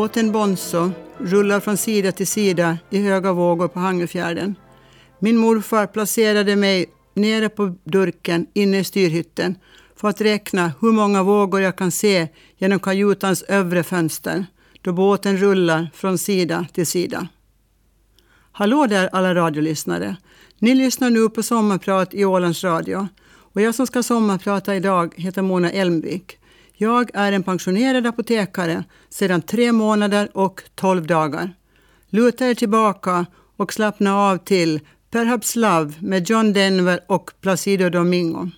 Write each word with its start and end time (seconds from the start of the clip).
Båten 0.00 0.32
Bonzo 0.32 0.90
rullar 1.18 1.60
från 1.60 1.76
sida 1.76 2.12
till 2.12 2.26
sida 2.26 2.78
i 2.90 2.98
höga 2.98 3.32
vågor 3.32 3.68
på 3.68 3.80
Hangöfjärden. 3.80 4.54
Min 5.18 5.36
morfar 5.36 5.86
placerade 5.86 6.56
mig 6.56 6.86
nere 7.14 7.48
på 7.48 7.74
durken 7.84 8.46
inne 8.52 8.78
i 8.78 8.84
styrhytten 8.84 9.54
för 9.96 10.08
att 10.08 10.20
räkna 10.20 10.72
hur 10.80 10.92
många 10.92 11.22
vågor 11.22 11.60
jag 11.60 11.76
kan 11.76 11.90
se 11.90 12.28
genom 12.58 12.78
kajutans 12.80 13.42
övre 13.42 13.82
fönster 13.82 14.46
då 14.82 14.92
båten 14.92 15.36
rullar 15.36 15.90
från 15.94 16.18
sida 16.18 16.66
till 16.72 16.86
sida. 16.86 17.28
Hallå 18.52 18.86
där 18.86 19.08
alla 19.12 19.34
radiolyssnare! 19.34 20.16
Ni 20.58 20.74
lyssnar 20.74 21.10
nu 21.10 21.28
på 21.28 21.42
Sommarprat 21.42 22.14
i 22.14 22.24
Ålands 22.24 22.64
Radio 22.64 23.08
och 23.28 23.60
jag 23.60 23.74
som 23.74 23.86
ska 23.86 24.02
sommarprata 24.02 24.76
idag 24.76 25.14
heter 25.16 25.42
Mona 25.42 25.70
Elmvik. 25.70 26.39
Jag 26.82 27.10
är 27.14 27.32
en 27.32 27.42
pensionerad 27.42 28.06
apotekare 28.06 28.84
sedan 29.08 29.42
tre 29.42 29.72
månader 29.72 30.28
och 30.34 30.62
tolv 30.74 31.06
dagar. 31.06 31.52
Luta 32.08 32.46
er 32.46 32.54
tillbaka 32.54 33.26
och 33.56 33.72
slappna 33.72 34.16
av 34.16 34.36
till 34.36 34.80
Perhaps 35.10 35.56
Love 35.56 35.92
med 36.00 36.30
John 36.30 36.52
Denver 36.52 37.00
och 37.06 37.30
Placido 37.40 37.88
Domingo. 37.88 38.50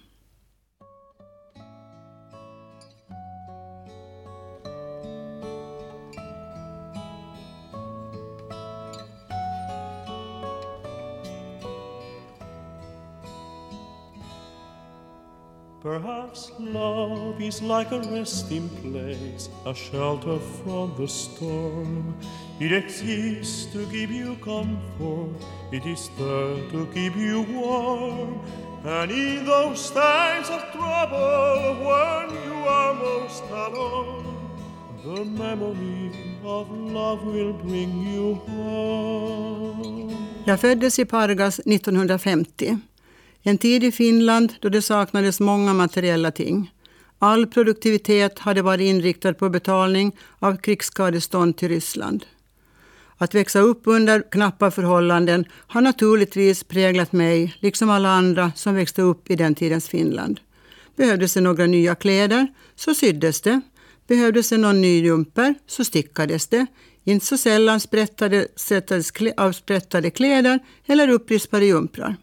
Perhaps 15.83 16.53
love 16.61 17.43
is 17.43 17.61
like 17.61 17.91
a 17.91 17.99
resting 17.99 18.69
place, 18.69 19.49
a 19.67 19.75
shelter 19.75 20.39
from 20.39 20.95
the 20.97 21.09
storm. 21.09 22.15
It 22.61 22.71
exists 22.71 23.67
to 23.73 23.85
give 23.87 24.13
you 24.13 24.37
comfort, 24.37 25.35
it 25.73 25.85
is 25.85 26.09
there 26.17 26.71
to 26.71 26.87
keep 26.95 27.17
you 27.17 27.43
warm. 27.51 28.39
And 28.85 29.11
in 29.11 29.45
those 29.45 29.91
times 29.91 30.51
of 30.51 30.63
trouble, 30.71 31.75
when 31.83 32.31
you 32.47 32.55
are 32.65 32.95
most 32.95 33.43
alone, 33.51 34.39
the 35.05 35.25
memory 35.25 36.13
of 36.45 36.71
love 36.71 37.25
will 37.27 37.55
bring 37.55 38.07
you 38.07 38.35
home. 38.47 40.17
Jag 40.45 40.61
föddes 40.61 40.99
i 40.99 41.05
Pargas 41.05 41.59
1950. 41.59 42.92
En 43.43 43.59
tid 43.59 43.85
i 43.85 43.93
Finland 43.93 44.53
då 44.61 44.69
det 44.69 44.83
saknades 44.83 45.41
många 45.41 45.75
materiella 45.75 46.31
ting. 46.31 46.73
All 47.19 47.47
produktivitet 47.47 48.39
hade 48.39 48.63
varit 48.63 48.81
inriktad 48.85 49.35
på 49.35 49.49
betalning 49.49 50.17
av 50.39 50.57
krigsskadestånd 50.57 51.57
till 51.57 51.69
Ryssland. 51.69 52.27
Att 53.17 53.35
växa 53.35 53.61
upp 53.61 53.83
under 53.85 54.31
knappa 54.31 54.71
förhållanden 54.71 55.45
har 55.51 55.81
naturligtvis 55.81 56.65
präglat 56.65 57.13
mig, 57.13 57.55
liksom 57.61 57.91
alla 57.91 58.09
andra 58.09 58.53
som 58.57 58.75
växte 58.75 59.03
upp 59.03 59.31
i 59.31 59.37
den 59.37 59.55
tidens 59.55 59.89
Finland. 59.89 60.41
Behövdes 60.97 61.35
det 61.35 61.41
några 61.41 61.67
nya 61.67 61.95
kläder, 61.95 62.47
så 62.77 62.95
syddes 62.95 63.41
det. 63.41 63.61
Behövdes 64.07 64.49
det 64.49 64.59
någon 64.59 64.81
ny 64.81 65.03
jumper, 65.03 65.55
så 65.67 65.85
stickades 65.85 66.47
det. 66.47 66.67
Inte 67.05 67.27
så 67.27 67.39
sällan 67.39 67.81
sprättade, 67.81 68.47
av 69.37 69.53
sprättade 69.53 70.11
kläder 70.11 70.59
eller 70.87 71.09
upprispade 71.09 71.67
jumprar. 71.67 72.17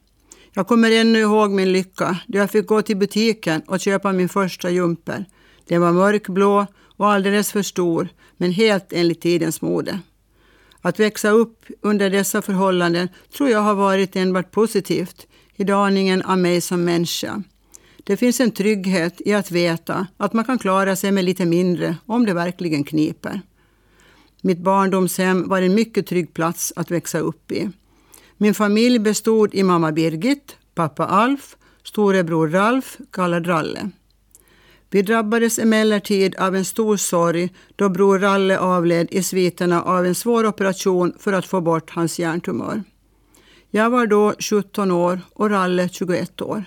Jag 0.60 0.68
kommer 0.68 0.92
ännu 0.92 1.20
ihåg 1.20 1.52
min 1.52 1.72
lycka 1.72 2.20
då 2.28 2.38
jag 2.38 2.52
fick 2.52 2.68
gå 2.68 2.82
till 2.82 2.98
butiken 2.98 3.62
och 3.62 3.80
köpa 3.80 4.12
min 4.12 4.30
första 4.30 4.70
jumper. 4.70 5.26
Den 5.68 5.82
var 5.82 5.92
mörkblå 5.92 6.68
och 6.98 7.12
alldeles 7.12 7.52
för 7.52 7.62
stor, 7.62 8.10
men 8.38 8.52
helt 8.52 8.94
enligt 8.94 9.22
tidens 9.22 9.62
mode. 9.62 10.00
Att 10.82 11.00
växa 11.00 11.30
upp 11.30 11.66
under 11.82 12.10
dessa 12.10 12.42
förhållanden 12.42 13.10
tror 13.38 13.50
jag 13.50 13.60
har 13.60 13.74
varit 13.74 14.16
enbart 14.16 14.52
positivt 14.52 15.28
i 15.56 15.64
daningen 15.64 16.22
av 16.22 16.38
mig 16.38 16.62
som 16.62 16.84
människa. 16.84 17.44
Det 18.04 18.18
finns 18.18 18.40
en 18.40 18.52
trygghet 18.52 19.22
i 19.26 19.34
att 19.34 19.52
veta 19.52 20.08
att 20.18 20.34
man 20.34 20.46
kan 20.46 20.60
klara 20.60 20.96
sig 20.96 21.12
med 21.12 21.26
lite 21.26 21.46
mindre 21.46 21.96
om 22.06 22.26
det 22.26 22.34
verkligen 22.34 22.84
kniper. 22.84 23.42
Mitt 24.42 24.60
barndomshem 24.60 25.48
var 25.48 25.62
en 25.62 25.76
mycket 25.76 26.08
trygg 26.08 26.34
plats 26.34 26.74
att 26.76 26.92
växa 26.92 27.20
upp 27.20 27.52
i. 27.52 27.70
Min 28.42 28.54
familj 28.54 29.00
bestod 29.00 29.56
i 29.56 29.64
mamma 29.64 29.92
Birgit, 29.92 30.58
pappa 30.76 31.06
Alf, 31.06 31.58
storebror 31.84 32.48
Ralf, 32.48 32.98
kallad 33.12 33.48
Ralle. 33.48 33.90
Vi 34.90 35.02
drabbades 35.02 35.60
emellertid 35.60 36.36
av 36.36 36.56
en 36.56 36.66
stor 36.66 36.98
sorg 36.98 37.50
då 37.76 37.90
bror 37.90 38.20
Ralle 38.20 38.60
avled 38.60 39.08
i 39.12 39.24
sviterna 39.24 39.84
av 39.84 40.06
en 40.06 40.16
svår 40.16 40.46
operation 40.46 41.14
för 41.20 41.34
att 41.34 41.46
få 41.46 41.62
bort 41.62 41.90
hans 41.90 42.20
hjärntumör. 42.20 42.84
Jag 43.72 43.90
var 43.90 44.08
då 44.08 44.34
17 44.40 44.92
år 44.92 45.20
och 45.34 45.50
Ralle 45.50 45.90
21 45.90 46.42
år. 46.42 46.64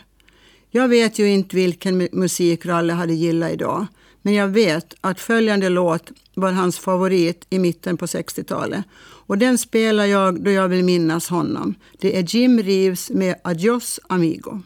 Jag 0.71 0.89
vet 0.89 1.19
ju 1.19 1.29
inte 1.29 1.57
vilken 1.57 2.09
musik 2.13 2.67
Ralle 2.67 2.93
hade 2.93 3.15
gillat 3.15 3.53
idag, 3.53 3.87
men 4.23 4.35
jag 4.35 4.49
vet 4.49 4.95
att 5.01 5.21
följande 5.21 5.69
låt 5.69 6.11
var 6.35 6.53
hans 6.53 6.79
favorit 6.79 7.47
i 7.51 7.59
mitten 7.59 7.97
på 7.97 8.07
60-talet. 8.07 8.85
Och 9.27 9.39
den 9.39 9.59
spelar 9.59 10.05
jag 10.07 10.45
då 10.45 10.51
jag 10.51 10.69
vill 10.69 10.85
minnas 10.85 11.29
honom. 11.29 11.75
Det 11.99 12.19
är 12.19 12.23
Jim 12.35 12.59
Reeves 12.59 13.11
med 13.11 13.35
Adios 13.45 14.01
Amigo. 14.09 14.63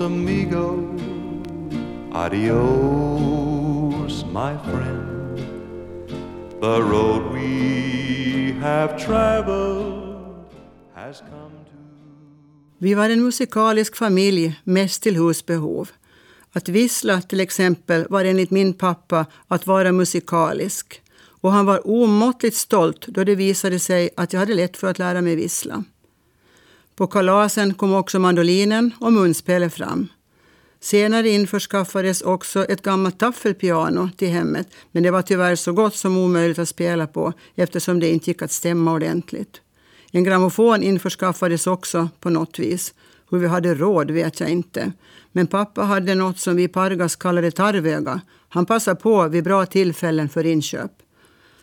amigo. 0.00 0.96
Adios, 2.12 3.17
my 4.38 4.54
friend. 4.64 5.38
The 6.60 6.80
road 6.92 7.22
we 7.34 8.52
have 8.60 8.98
traveled 9.06 10.44
has 10.94 11.20
come 11.20 11.52
to... 11.64 11.76
Vi 12.78 12.94
var 12.94 13.10
en 13.10 13.22
musikalisk 13.22 13.96
familj, 13.96 14.60
mest 14.64 15.02
till 15.02 15.16
husbehov. 15.16 15.90
Att 16.52 16.68
vissla 16.68 17.20
till 17.20 17.40
exempel 17.40 18.06
var 18.10 18.24
enligt 18.24 18.50
min 18.50 18.74
pappa 18.74 19.26
att 19.48 19.66
vara 19.66 19.92
musikalisk. 19.92 21.02
Och 21.40 21.52
han 21.52 21.66
var 21.66 21.88
omåttligt 21.88 22.56
stolt 22.56 23.06
då 23.06 23.24
det 23.24 23.34
visade 23.34 23.78
sig 23.78 24.10
att 24.16 24.32
jag 24.32 24.40
hade 24.40 24.54
lätt 24.54 24.76
för 24.76 24.90
att 24.90 24.98
lära 24.98 25.20
mig 25.20 25.36
vissla. 25.36 25.84
På 26.96 27.06
kalasen 27.06 27.74
kom 27.74 27.94
också 27.94 28.18
mandolinen 28.18 28.90
och 29.00 29.12
munspelet 29.12 29.74
fram. 29.74 30.08
Senare 30.80 31.28
införskaffades 31.28 32.22
också 32.22 32.64
ett 32.64 32.82
gammalt 32.82 33.18
taffelpiano 33.18 34.10
till 34.16 34.28
hemmet 34.28 34.68
men 34.92 35.02
det 35.02 35.10
var 35.10 35.22
tyvärr 35.22 35.56
så 35.56 35.72
gott 35.72 35.94
som 35.94 36.16
omöjligt 36.16 36.58
att 36.58 36.68
spela 36.68 37.06
på 37.06 37.32
eftersom 37.54 38.00
det 38.00 38.08
inte 38.08 38.30
gick 38.30 38.42
att 38.42 38.52
stämma 38.52 38.92
ordentligt. 38.92 39.60
En 40.12 40.24
grammofon 40.24 40.82
införskaffades 40.82 41.66
också 41.66 42.08
på 42.20 42.30
något 42.30 42.58
vis. 42.58 42.94
Hur 43.30 43.38
vi 43.38 43.46
hade 43.46 43.74
råd 43.74 44.10
vet 44.10 44.40
jag 44.40 44.48
inte. 44.48 44.92
Men 45.32 45.46
pappa 45.46 45.82
hade 45.82 46.14
något 46.14 46.38
som 46.38 46.56
vi 46.56 46.62
i 46.62 46.68
Pargas 46.68 47.16
kallade 47.16 47.50
tarvöga. 47.50 48.20
Han 48.48 48.66
passade 48.66 49.00
på 49.00 49.28
vid 49.28 49.44
bra 49.44 49.66
tillfällen 49.66 50.28
för 50.28 50.46
inköp. 50.46 50.92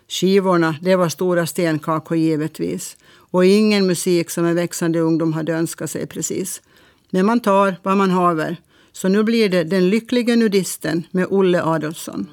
Skivorna, 0.07 0.75
det 0.81 0.95
var 0.95 1.09
stora 1.09 1.47
stenkakor 1.47 2.17
givetvis. 2.17 2.97
Och 3.31 3.45
ingen 3.45 3.87
musik 3.87 4.29
som 4.29 4.45
en 4.45 4.55
växande 4.55 4.99
ungdom 4.99 5.33
hade 5.33 5.53
önskat 5.53 5.91
sig 5.91 6.07
precis. 6.07 6.61
Men 7.09 7.25
man 7.25 7.39
tar 7.39 7.75
vad 7.83 7.97
man 7.97 8.11
haver. 8.11 8.57
Så 8.95 9.09
nu 9.09 9.23
blir 9.23 9.49
det 9.49 9.63
Den 9.63 9.89
lyckliga 9.89 10.35
nudisten 10.35 11.03
med 11.11 11.27
Olle 11.29 11.63
Adolfsson. 11.63 12.27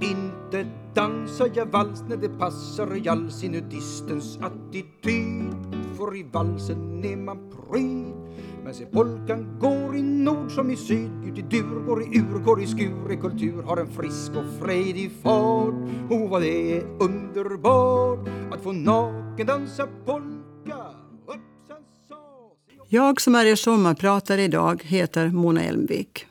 Inte 0.00 0.66
dansar 0.94 1.50
jag 1.54 1.66
vals 1.66 2.04
när 2.08 2.16
det 2.16 2.28
passar 2.28 2.96
i 2.96 3.08
all 3.08 3.30
sin 3.30 3.52
nudistens 3.52 4.38
attityd. 4.38 5.54
För 5.96 6.16
i 6.16 6.26
valsen 6.32 7.04
är 7.04 7.16
man 7.16 7.38
pryd. 7.50 8.14
Men 8.64 8.74
se 8.74 8.86
polkan 8.86 9.58
går 9.60 9.96
i 9.96 10.02
nord 10.02 10.50
som 10.50 10.70
i 10.70 10.76
syd. 10.76 11.10
Ut 11.26 11.38
i 11.38 11.42
dur, 11.42 11.86
går 11.86 12.02
i 12.02 12.18
ur, 12.18 12.38
går 12.44 12.62
i 12.62 12.66
skur. 12.66 13.12
I 13.12 13.16
kultur 13.16 13.62
Har 13.62 13.76
en 13.76 13.92
frisk 13.92 14.32
och 14.36 14.66
frejdig 14.66 15.10
fart. 15.22 15.74
O 16.10 16.28
vad 16.30 16.42
det 16.42 16.76
är 16.76 16.82
underbart 17.00 18.28
Att 18.52 18.62
få 18.62 18.72
naken 18.72 19.46
dansa 19.46 19.88
polka 20.06 20.37
jag 22.90 23.20
som 23.20 23.34
är 23.34 23.46
er 23.46 23.56
sommarpratare 23.56 24.42
idag 24.42 24.82
heter 24.84 25.28
Mona 25.28 25.62
Elmvik. 25.62 26.26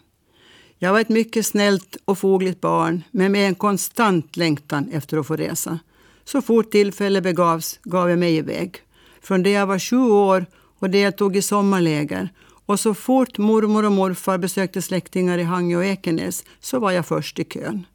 Jag 0.80 0.92
var 0.92 1.00
ett 1.00 1.10
mycket 1.10 1.46
snällt 1.46 1.98
och 2.06 2.18
fogligt 2.18 2.62
barn 2.62 3.04
men 3.12 3.32
med 3.32 3.48
en 3.48 3.56
konstant 3.56 4.38
längtan 4.38 4.90
efter 4.92 5.18
att 5.18 5.28
få 5.28 5.36
resa. 5.36 5.80
Så 6.26 6.42
fort 6.42 6.72
tillfälle 6.72 7.22
begavs 7.22 7.80
gav 7.84 8.10
jag 8.10 8.20
mig 8.20 8.36
iväg. 8.36 8.76
Från 9.22 9.44
det 9.44 9.50
jag 9.50 9.68
var 9.68 9.80
sju 9.80 9.98
år 9.98 10.46
och 10.80 10.90
deltog 10.90 11.36
i 11.36 11.42
sommarläger 11.42 12.30
och 12.66 12.80
så 12.80 12.94
fort 12.94 13.38
mormor 13.38 13.86
och 13.86 13.92
morfar 13.92 14.38
besökte 14.38 14.82
släktingar 14.82 15.38
i 15.38 15.44
Hangö 15.44 15.78
och 15.78 15.86
Ekenäs 15.86 16.44
så 16.60 16.80
var 16.80 16.92
jag 16.92 17.06
först 17.06 17.40
i 17.40 17.44
kön. 17.44 17.86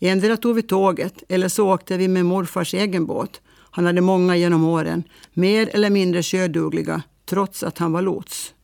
Endera 0.00 0.36
tog 0.36 0.54
vi 0.54 0.62
tåget 0.62 1.22
eller 1.28 1.48
så 1.48 1.74
åkte 1.74 1.96
vi 1.96 2.08
med 2.08 2.24
morfars 2.24 2.74
egen 2.74 3.06
båt. 3.06 3.40
Han 3.70 3.86
hade 3.86 4.00
många 4.00 4.36
genom 4.36 4.64
åren, 4.64 5.02
mer 5.32 5.70
eller 5.72 5.90
mindre 5.90 6.22
sjödugliga, 6.22 7.02
trots 7.30 7.62
att 7.62 7.78
han 7.78 7.92
var 7.92 8.02
lots. 8.02 8.54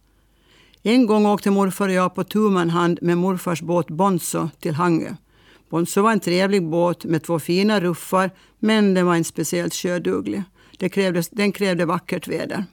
En 0.82 1.06
gång 1.06 1.26
åkte 1.26 1.50
morfar 1.50 1.88
och 1.88 1.94
jag 1.94 2.14
på 2.14 2.24
tu 2.24 2.56
hand 2.56 2.98
med 3.02 3.18
morfars 3.18 3.62
båt 3.62 3.90
Bonzo 3.90 4.48
till 4.60 4.74
Hangö. 4.74 5.14
Bonzo 5.70 6.02
var 6.02 6.12
en 6.12 6.20
trevlig 6.20 6.68
båt 6.68 7.04
med 7.04 7.22
två 7.22 7.38
fina 7.38 7.80
ruffar, 7.80 8.30
men 8.58 8.94
den 8.94 9.06
var 9.06 9.16
inte 9.16 9.28
speciellt 9.28 9.74
sjöduglig. 9.74 10.42
Det 10.78 10.88
krävdes, 10.88 11.28
den 11.28 11.52
krävde 11.52 11.84
vackert 11.84 12.28
väder. 12.28 12.64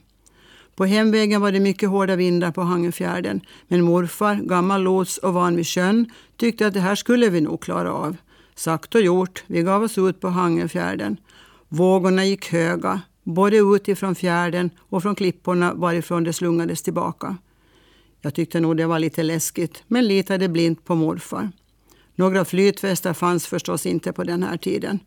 På 0.76 0.84
hemvägen 0.84 1.40
var 1.40 1.52
det 1.52 1.60
mycket 1.60 1.88
hårda 1.88 2.16
vindar 2.16 2.52
på 2.52 2.62
Hangöfjärden, 2.62 3.40
men 3.68 3.82
morfar, 3.82 4.34
gammal 4.34 4.82
lots 4.82 5.18
och 5.18 5.34
van 5.34 5.56
vid 5.56 5.66
sjön, 5.66 6.10
tyckte 6.36 6.66
att 6.66 6.74
det 6.74 6.80
här 6.80 6.94
skulle 6.94 7.28
vi 7.28 7.40
nog 7.40 7.62
klara 7.62 7.92
av. 7.92 8.16
Sagt 8.54 8.94
och 8.94 9.00
gjort, 9.00 9.44
vi 9.46 9.62
gav 9.62 9.82
oss 9.82 9.98
ut 9.98 10.20
på 10.20 10.28
Hangöfjärden. 10.28 11.16
Vågorna 11.68 12.24
gick 12.24 12.52
höga, 12.52 13.00
både 13.24 13.56
utifrån 13.56 14.14
fjärden 14.14 14.70
och 14.78 15.02
från 15.02 15.14
klipporna 15.14 15.74
varifrån 15.74 16.24
det 16.24 16.32
slungades 16.32 16.82
tillbaka. 16.82 17.36
Jag 18.20 18.34
tyckte 18.34 18.60
nog 18.60 18.76
det 18.76 18.86
var 18.86 18.98
lite 18.98 19.22
läskigt, 19.22 19.82
men 19.86 20.06
litade 20.06 20.48
blint 20.48 20.84
på 20.84 20.94
morfar. 20.94 21.50
Några 22.14 22.44
flytvästar 22.44 23.12
fanns 23.12 23.46
förstås 23.46 23.86
inte 23.86 24.12
på 24.12 24.24
den 24.24 24.42
här 24.42 24.56
tiden. 24.56 24.98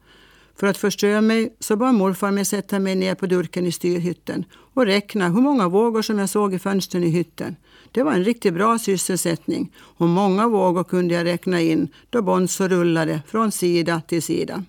För 0.59 0.67
att 0.67 0.77
förstö 0.77 1.21
mig 1.21 1.55
så 1.59 1.75
bad 1.75 1.95
morfar 1.95 2.31
mig 2.31 2.45
sätta 2.45 2.79
mig 2.79 2.95
ner 2.95 3.15
på 3.15 3.25
durken 3.25 3.65
i 3.65 3.71
styrhytten 3.71 4.45
och 4.53 4.85
räkna 4.85 5.29
hur 5.29 5.41
många 5.41 5.67
vågor 5.67 6.01
som 6.01 6.19
jag 6.19 6.29
såg 6.29 6.53
i 6.53 6.59
fönstren 6.59 7.03
i 7.03 7.09
hytten. 7.09 7.55
Det 7.91 8.03
var 8.03 8.11
en 8.11 8.23
riktigt 8.23 8.53
bra 8.53 8.79
sysselsättning 8.79 9.73
och 9.77 10.07
många 10.07 10.47
vågor 10.47 10.83
kunde 10.83 11.13
jag 11.13 11.25
räkna 11.25 11.61
in 11.61 11.87
då 12.09 12.21
Bonzo 12.21 12.67
rullade 12.67 13.21
från 13.27 13.51
sida 13.51 14.01
till 14.07 14.21
sida. 14.21 14.63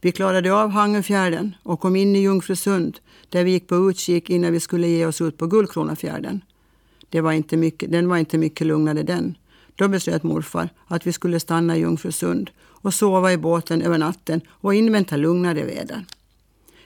Vi 0.00 0.12
klarade 0.12 0.52
av 0.52 0.70
Hangöfjärden 0.70 1.54
och 1.62 1.80
kom 1.80 1.96
in 1.96 2.16
i 2.16 2.20
Jungfrusund 2.20 2.98
där 3.28 3.44
vi 3.44 3.50
gick 3.50 3.68
på 3.68 3.90
utkik 3.90 4.30
innan 4.30 4.52
vi 4.52 4.60
skulle 4.60 4.88
ge 4.88 5.06
oss 5.06 5.20
ut 5.20 5.38
på 5.38 5.46
Gullkronafjärden. 5.46 6.40
Det 7.08 7.20
var 7.20 7.32
inte 7.32 7.56
mycket, 7.56 7.92
den 7.92 8.08
var 8.08 8.16
inte 8.16 8.38
mycket 8.38 8.66
lugnare 8.66 9.02
den. 9.02 9.34
Då 9.74 9.88
beslöt 9.88 10.22
morfar 10.22 10.68
att 10.86 11.06
vi 11.06 11.12
skulle 11.12 11.40
stanna 11.40 11.76
i 11.76 11.80
Jungfrusund 11.80 12.50
och 12.60 12.94
sova 12.94 13.32
i 13.32 13.36
båten 13.36 13.82
över 13.82 13.98
natten 13.98 14.40
och 14.48 14.74
invänta 14.74 15.16
lugnare 15.16 15.64
väder. 15.64 16.04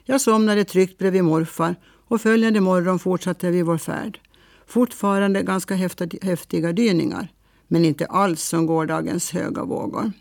Jag 0.05 0.21
somnade 0.21 0.65
tryggt 0.65 0.99
bredvid 0.99 1.25
morfar 1.25 1.77
och 2.09 2.21
följande 2.21 2.61
morgon 2.61 2.99
fortsatte 2.99 3.51
vi 3.51 3.63
vår 3.63 3.79
färd. 3.79 4.19
Fortfarande 4.67 5.43
ganska 5.43 5.75
häftiga 6.23 6.73
dyningar, 6.73 7.29
men 7.69 7.85
inte 7.85 8.07
alls 8.07 8.43
som 8.43 8.67
gårdagens 8.67 9.31
höga 9.31 9.65
vågor. 9.65 10.13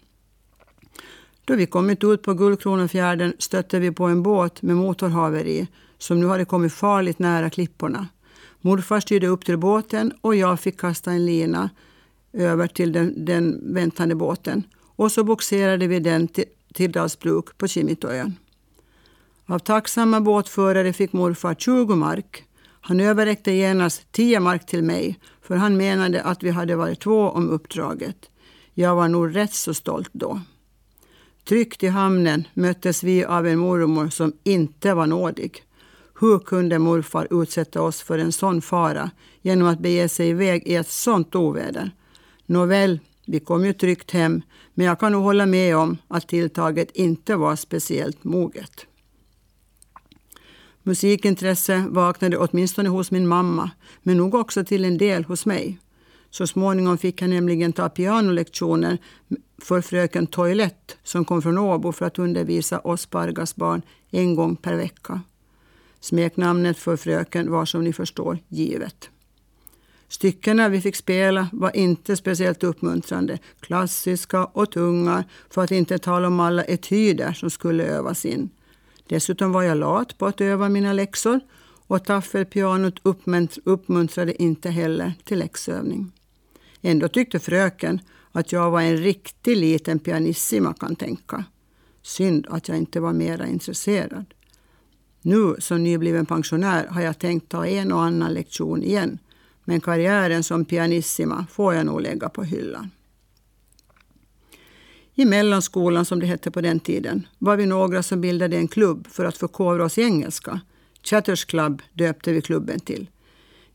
Då 1.45 1.55
vi 1.55 1.65
kommit 1.65 2.03
ut 2.03 2.23
på 2.23 2.33
Guldkronofjärden 2.33 3.33
stötte 3.39 3.79
vi 3.79 3.91
på 3.91 4.05
en 4.05 4.23
båt 4.23 4.61
med 4.61 4.75
motorhaveri 4.75 5.67
som 5.97 6.19
nu 6.19 6.27
hade 6.27 6.45
kommit 6.45 6.73
farligt 6.73 7.19
nära 7.19 7.49
klipporna. 7.49 8.07
Morfar 8.61 8.99
styrde 8.99 9.27
upp 9.27 9.45
till 9.45 9.57
båten 9.57 10.13
och 10.21 10.35
jag 10.35 10.59
fick 10.59 10.79
kasta 10.79 11.11
en 11.11 11.25
lina 11.25 11.69
över 12.33 12.67
till 12.67 12.91
den, 12.91 13.25
den 13.25 13.73
väntande 13.73 14.15
båten. 14.15 14.63
Och 14.95 15.11
så 15.11 15.23
boxerade 15.23 15.87
vi 15.87 15.99
den 15.99 16.27
till, 16.27 16.45
till 16.73 16.91
Dalsbruk 16.91 17.57
på 17.57 17.67
Kimitoön. 17.67 18.35
Av 19.45 19.59
tacksamma 19.59 20.21
båtförare 20.21 20.93
fick 20.93 21.13
morfar 21.13 21.55
20 21.55 21.95
mark. 21.95 22.43
Han 22.81 22.99
överräckte 22.99 23.51
genast 23.51 24.11
10 24.11 24.39
mark 24.39 24.65
till 24.65 24.83
mig, 24.83 25.19
för 25.41 25.55
han 25.55 25.77
menade 25.77 26.23
att 26.23 26.43
vi 26.43 26.49
hade 26.49 26.75
varit 26.75 26.99
två 26.99 27.29
om 27.29 27.49
uppdraget. 27.49 28.29
Jag 28.73 28.95
var 28.95 29.07
nog 29.07 29.35
rätt 29.35 29.53
så 29.53 29.73
stolt 29.73 30.09
då. 30.11 30.41
Tryggt 31.47 31.83
i 31.83 31.87
hamnen 31.87 32.47
möttes 32.53 33.03
vi 33.03 33.25
av 33.25 33.47
en 33.47 33.59
mormor 33.59 34.09
som 34.09 34.33
inte 34.43 34.93
var 34.93 35.07
nådig. 35.07 35.63
Hur 36.19 36.39
kunde 36.39 36.79
morfar 36.79 37.41
utsätta 37.41 37.81
oss 37.81 38.01
för 38.01 38.17
en 38.17 38.31
sån 38.31 38.61
fara 38.61 39.11
genom 39.41 39.67
att 39.67 39.79
bege 39.79 40.09
sig 40.09 40.29
iväg 40.29 40.63
i 40.65 40.75
ett 40.75 40.89
sånt 40.89 41.35
oväder? 41.35 41.91
Nåväl, 42.45 42.99
vi 43.25 43.39
kom 43.39 43.65
ju 43.65 43.73
tryggt 43.73 44.11
hem, 44.11 44.41
men 44.73 44.85
jag 44.85 44.99
kan 44.99 45.11
nog 45.11 45.23
hålla 45.23 45.45
med 45.45 45.77
om 45.77 45.97
att 46.07 46.27
tilltaget 46.27 46.91
inte 46.91 47.35
var 47.35 47.55
speciellt 47.55 48.23
moget. 48.23 48.85
Musikintresse 50.83 51.85
vaknade 51.89 52.37
åtminstone 52.37 52.89
hos 52.89 53.11
min 53.11 53.27
mamma, 53.27 53.71
men 54.03 54.17
nog 54.17 54.35
också 54.35 54.63
till 54.63 54.85
en 54.85 54.97
del 54.97 55.23
hos 55.23 55.45
mig. 55.45 55.79
Så 56.29 56.47
småningom 56.47 56.97
fick 56.97 57.21
jag 57.21 57.29
nämligen 57.29 57.73
ta 57.73 57.89
pianolektioner 57.89 58.97
för 59.61 59.81
fröken 59.81 60.27
Toilett 60.27 60.97
som 61.03 61.25
kom 61.25 61.41
från 61.41 61.57
Åbo 61.57 61.91
för 61.91 62.05
att 62.05 62.19
undervisa 62.19 62.79
oss 62.79 63.05
Pargas 63.05 63.55
barn 63.55 63.81
en 64.09 64.35
gång 64.35 64.55
per 64.55 64.75
vecka. 64.75 65.21
Smeknamnet 65.99 66.77
för 66.77 66.97
fröken 66.97 67.51
var 67.51 67.65
som 67.65 67.83
ni 67.83 67.93
förstår 67.93 68.39
givet. 68.47 69.09
Styckena 70.07 70.69
vi 70.69 70.81
fick 70.81 70.95
spela 70.95 71.47
var 71.51 71.75
inte 71.75 72.17
speciellt 72.17 72.63
uppmuntrande. 72.63 73.37
Klassiska 73.59 74.45
och 74.45 74.71
tunga, 74.71 75.23
för 75.49 75.63
att 75.63 75.71
inte 75.71 75.97
tala 75.97 76.27
om 76.27 76.39
alla 76.39 76.63
etyder 76.63 77.33
som 77.33 77.49
skulle 77.49 77.83
övas 77.83 78.25
in. 78.25 78.49
Dessutom 79.07 79.51
var 79.51 79.63
jag 79.63 79.77
lat 79.77 80.17
på 80.17 80.25
att 80.25 80.41
öva 80.41 80.69
mina 80.69 80.93
läxor 80.93 81.39
och 81.87 82.05
taffelpianot 82.05 82.99
uppmuntrade 83.63 84.41
inte 84.43 84.69
heller 84.69 85.13
till 85.23 85.39
läxövning. 85.39 86.11
Ändå 86.81 87.07
tyckte 87.07 87.39
fröken 87.39 87.99
att 88.31 88.51
jag 88.51 88.71
var 88.71 88.81
en 88.81 88.97
riktig 88.97 89.57
liten 89.57 89.99
pianissima 89.99 90.73
kan 90.73 90.95
tänka. 90.95 91.45
Synd 92.01 92.47
att 92.49 92.67
jag 92.67 92.77
inte 92.77 92.99
var 92.99 93.13
mera 93.13 93.47
intresserad. 93.47 94.25
Nu 95.21 95.55
som 95.59 95.83
nybliven 95.83 96.25
pensionär 96.25 96.87
har 96.87 97.01
jag 97.01 97.19
tänkt 97.19 97.49
ta 97.49 97.67
en 97.67 97.91
och 97.91 98.03
annan 98.03 98.33
lektion 98.33 98.83
igen 98.83 99.19
men 99.65 99.81
karriären 99.81 100.43
som 100.43 100.65
pianissima 100.65 101.45
får 101.51 101.73
jag 101.73 101.85
nog 101.85 102.01
lägga 102.01 102.29
på 102.29 102.43
hyllan. 102.43 102.91
I 105.13 105.25
mellanskolan, 105.25 106.05
som 106.05 106.19
det 106.19 106.25
hette 106.25 106.51
på 106.51 106.61
den 106.61 106.79
tiden, 106.79 107.27
var 107.37 107.57
vi 107.57 107.65
några 107.65 108.03
som 108.03 108.21
bildade 108.21 108.57
en 108.57 108.67
klubb 108.67 109.07
för 109.07 109.25
att 109.25 109.37
förkovra 109.37 109.85
oss 109.85 109.97
i 109.97 110.01
engelska. 110.01 110.61
Chatters 111.03 111.45
Club 111.45 111.81
döpte 111.93 112.31
vi 112.31 112.41
klubben 112.41 112.79
till. 112.79 113.09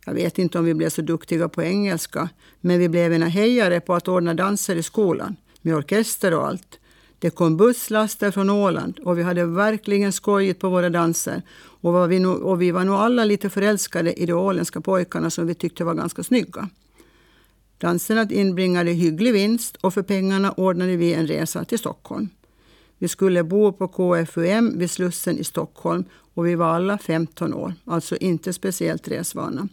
Jag 0.09 0.15
vet 0.15 0.39
inte 0.39 0.59
om 0.59 0.65
vi 0.65 0.75
blev 0.75 0.91
så 0.91 1.03
duktiga 1.03 1.49
på 1.49 1.63
engelska, 1.63 2.29
men 2.61 2.79
vi 2.79 2.89
blev 2.89 3.13
ena 3.13 3.27
hejare 3.27 3.81
på 3.81 3.95
att 3.95 4.09
ordna 4.09 4.35
danser 4.35 4.77
i 4.77 4.83
skolan, 4.83 5.37
med 5.63 5.77
orkester 5.77 6.35
och 6.35 6.47
allt. 6.47 6.79
Det 7.19 7.31
kom 7.31 7.57
busslaster 7.57 8.31
från 8.31 8.51
Åland 8.51 8.99
och 8.99 9.19
vi 9.19 9.23
hade 9.23 9.45
verkligen 9.45 10.13
skojigt 10.13 10.61
på 10.61 10.69
våra 10.69 10.91
danser. 10.91 11.43
Och, 11.81 11.93
var 11.93 12.07
vi, 12.07 12.19
no, 12.19 12.29
och 12.29 12.63
vi 12.63 12.71
var 12.71 12.85
nog 12.85 12.95
alla 12.95 13.25
lite 13.25 13.51
förälskade 13.51 14.13
i 14.13 14.27
de 14.27 14.33
åländska 14.33 14.81
pojkarna 14.81 15.31
som 15.31 15.47
vi 15.47 15.55
tyckte 15.55 15.85
var 15.85 15.95
ganska 15.95 16.23
snygga. 16.23 16.69
Danserna 17.79 18.27
inbringade 18.31 18.91
hygglig 18.91 19.33
vinst 19.33 19.77
och 19.77 19.95
för 19.95 20.03
pengarna 20.03 20.53
ordnade 20.53 20.97
vi 20.97 21.15
en 21.15 21.27
resa 21.27 21.65
till 21.65 21.79
Stockholm. 21.79 22.29
Vi 22.99 23.09
skulle 23.09 23.45
bo 23.45 23.73
på 23.73 23.89
KFUM 23.89 24.79
vid 24.79 24.91
Slussen 24.91 25.39
i 25.39 25.45
Stockholm 25.45 26.05
och 26.35 26.47
vi 26.47 26.55
var 26.55 26.67
alla 26.67 26.99
15 26.99 27.55
år, 27.55 27.75
alltså 27.85 28.17
inte 28.17 28.53
speciellt 28.53 29.09
resvana. 29.09 29.69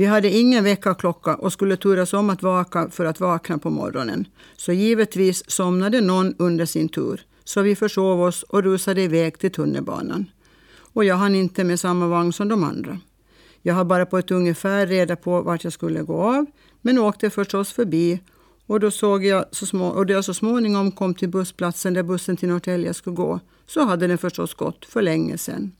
Vi 0.00 0.06
hade 0.06 0.30
ingen 0.30 0.64
väckarklocka 0.64 1.34
och 1.34 1.52
skulle 1.52 1.76
turas 1.76 2.12
om 2.12 2.30
att 2.30 2.42
vaka 2.42 2.90
för 2.90 3.04
att 3.04 3.20
vakna 3.20 3.58
på 3.58 3.70
morgonen. 3.70 4.28
Så 4.56 4.72
givetvis 4.72 5.50
somnade 5.50 6.00
någon 6.00 6.34
under 6.38 6.66
sin 6.66 6.88
tur. 6.88 7.20
Så 7.44 7.62
vi 7.62 7.76
försov 7.76 8.22
oss 8.22 8.42
och 8.42 8.62
rusade 8.62 9.02
iväg 9.02 9.38
till 9.38 9.52
tunnelbanan. 9.52 10.30
Och 10.92 11.04
jag 11.04 11.16
hann 11.16 11.34
inte 11.34 11.64
med 11.64 11.80
samma 11.80 12.06
vagn 12.06 12.32
som 12.32 12.48
de 12.48 12.64
andra. 12.64 12.98
Jag 13.62 13.74
har 13.74 13.84
bara 13.84 14.06
på 14.06 14.18
ett 14.18 14.30
ungefär 14.30 14.86
reda 14.86 15.16
på 15.16 15.42
vart 15.42 15.64
jag 15.64 15.72
skulle 15.72 16.02
gå 16.02 16.22
av, 16.22 16.46
men 16.80 16.98
åkte 16.98 17.30
förstås 17.30 17.72
förbi 17.72 18.20
och 18.66 18.80
då 18.80 18.90
såg 18.90 19.24
jag 19.24 19.44
så 19.50 19.66
små, 19.66 19.88
och 19.88 20.06
då 20.06 20.12
jag 20.12 20.24
så 20.24 20.34
småningom 20.34 20.92
kom 20.92 21.14
till 21.14 21.28
bussplatsen 21.28 21.94
där 21.94 22.02
bussen 22.02 22.36
till 22.36 22.48
Norrtälje 22.48 22.94
skulle 22.94 23.16
gå, 23.16 23.40
så 23.66 23.84
hade 23.84 24.06
den 24.06 24.18
förstås 24.18 24.54
gått 24.54 24.84
för 24.84 25.02
länge 25.02 25.38
sedan. 25.38 25.72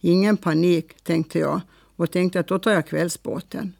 Ingen 0.00 0.36
panik, 0.36 1.04
tänkte 1.04 1.38
jag 1.38 1.60
och 1.98 2.10
tänkte 2.10 2.40
att 2.40 2.48
då 2.48 2.58
tar 2.58 2.72
jag 2.72 2.86
kvällsbåten. 2.86 3.72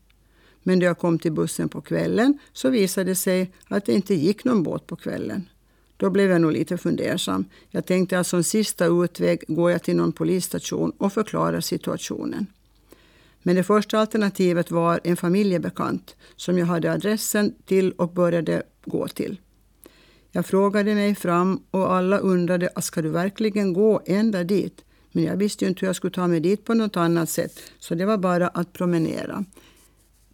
Men 0.63 0.79
då 0.79 0.87
jag 0.87 0.99
kom 0.99 1.19
till 1.19 1.33
bussen 1.33 1.69
på 1.69 1.81
kvällen 1.81 2.39
så 2.53 2.71
visade 2.71 3.11
det 3.11 3.15
sig 3.15 3.53
att 3.69 3.85
det 3.85 3.93
inte 3.93 4.15
gick 4.15 4.45
någon 4.45 4.63
båt 4.63 4.87
på 4.87 4.97
kvällen. 4.97 5.49
Då 5.97 6.11
blev 6.11 6.31
jag 6.31 6.41
nog 6.41 6.53
lite 6.53 6.79
fundersam. 6.79 7.45
Jag 7.71 7.87
tänkte 7.87 8.19
att 8.19 8.27
som 8.27 8.45
sista 8.45 8.87
utväg 8.87 9.45
går 9.49 9.71
jag 9.71 9.83
till 9.83 9.97
någon 9.97 10.13
polisstation 10.13 10.93
och 10.99 11.13
förklarar 11.13 11.61
situationen. 11.61 12.47
Men 13.43 13.57
det 13.57 13.65
första 13.65 13.99
alternativet 13.99 14.71
var 14.71 15.01
en 15.05 15.17
familjebekant 15.17 16.17
som 16.37 16.59
jag 16.59 16.67
hade 16.67 16.93
adressen 16.93 17.55
till 17.65 17.93
och 17.93 18.13
började 18.13 18.63
gå 18.85 19.09
till. 19.09 19.41
Jag 20.31 20.47
frågade 20.47 20.95
mig 20.95 21.15
fram 21.15 21.63
och 21.71 21.93
alla 21.93 22.19
undrade, 22.19 22.71
ska 22.81 23.03
du 23.03 23.09
verkligen 23.09 23.73
gå 23.73 24.03
ända 24.07 24.45
dit? 24.45 24.85
Men 25.13 25.25
jag 25.25 25.37
visste 25.37 25.65
ju 25.65 25.69
inte 25.69 25.81
hur 25.81 25.87
jag 25.87 25.97
skulle 25.97 26.15
ta 26.15 26.27
mig 26.27 26.41
dit 26.41 26.65
på 26.65 26.75
något 26.75 26.97
annat 26.97 27.31
sätt, 27.31 27.61
så 27.79 27.95
det 27.95 28.07
var 28.07 28.19
bara 28.19 28.49
att 28.49 28.73
promenera. 28.73 29.45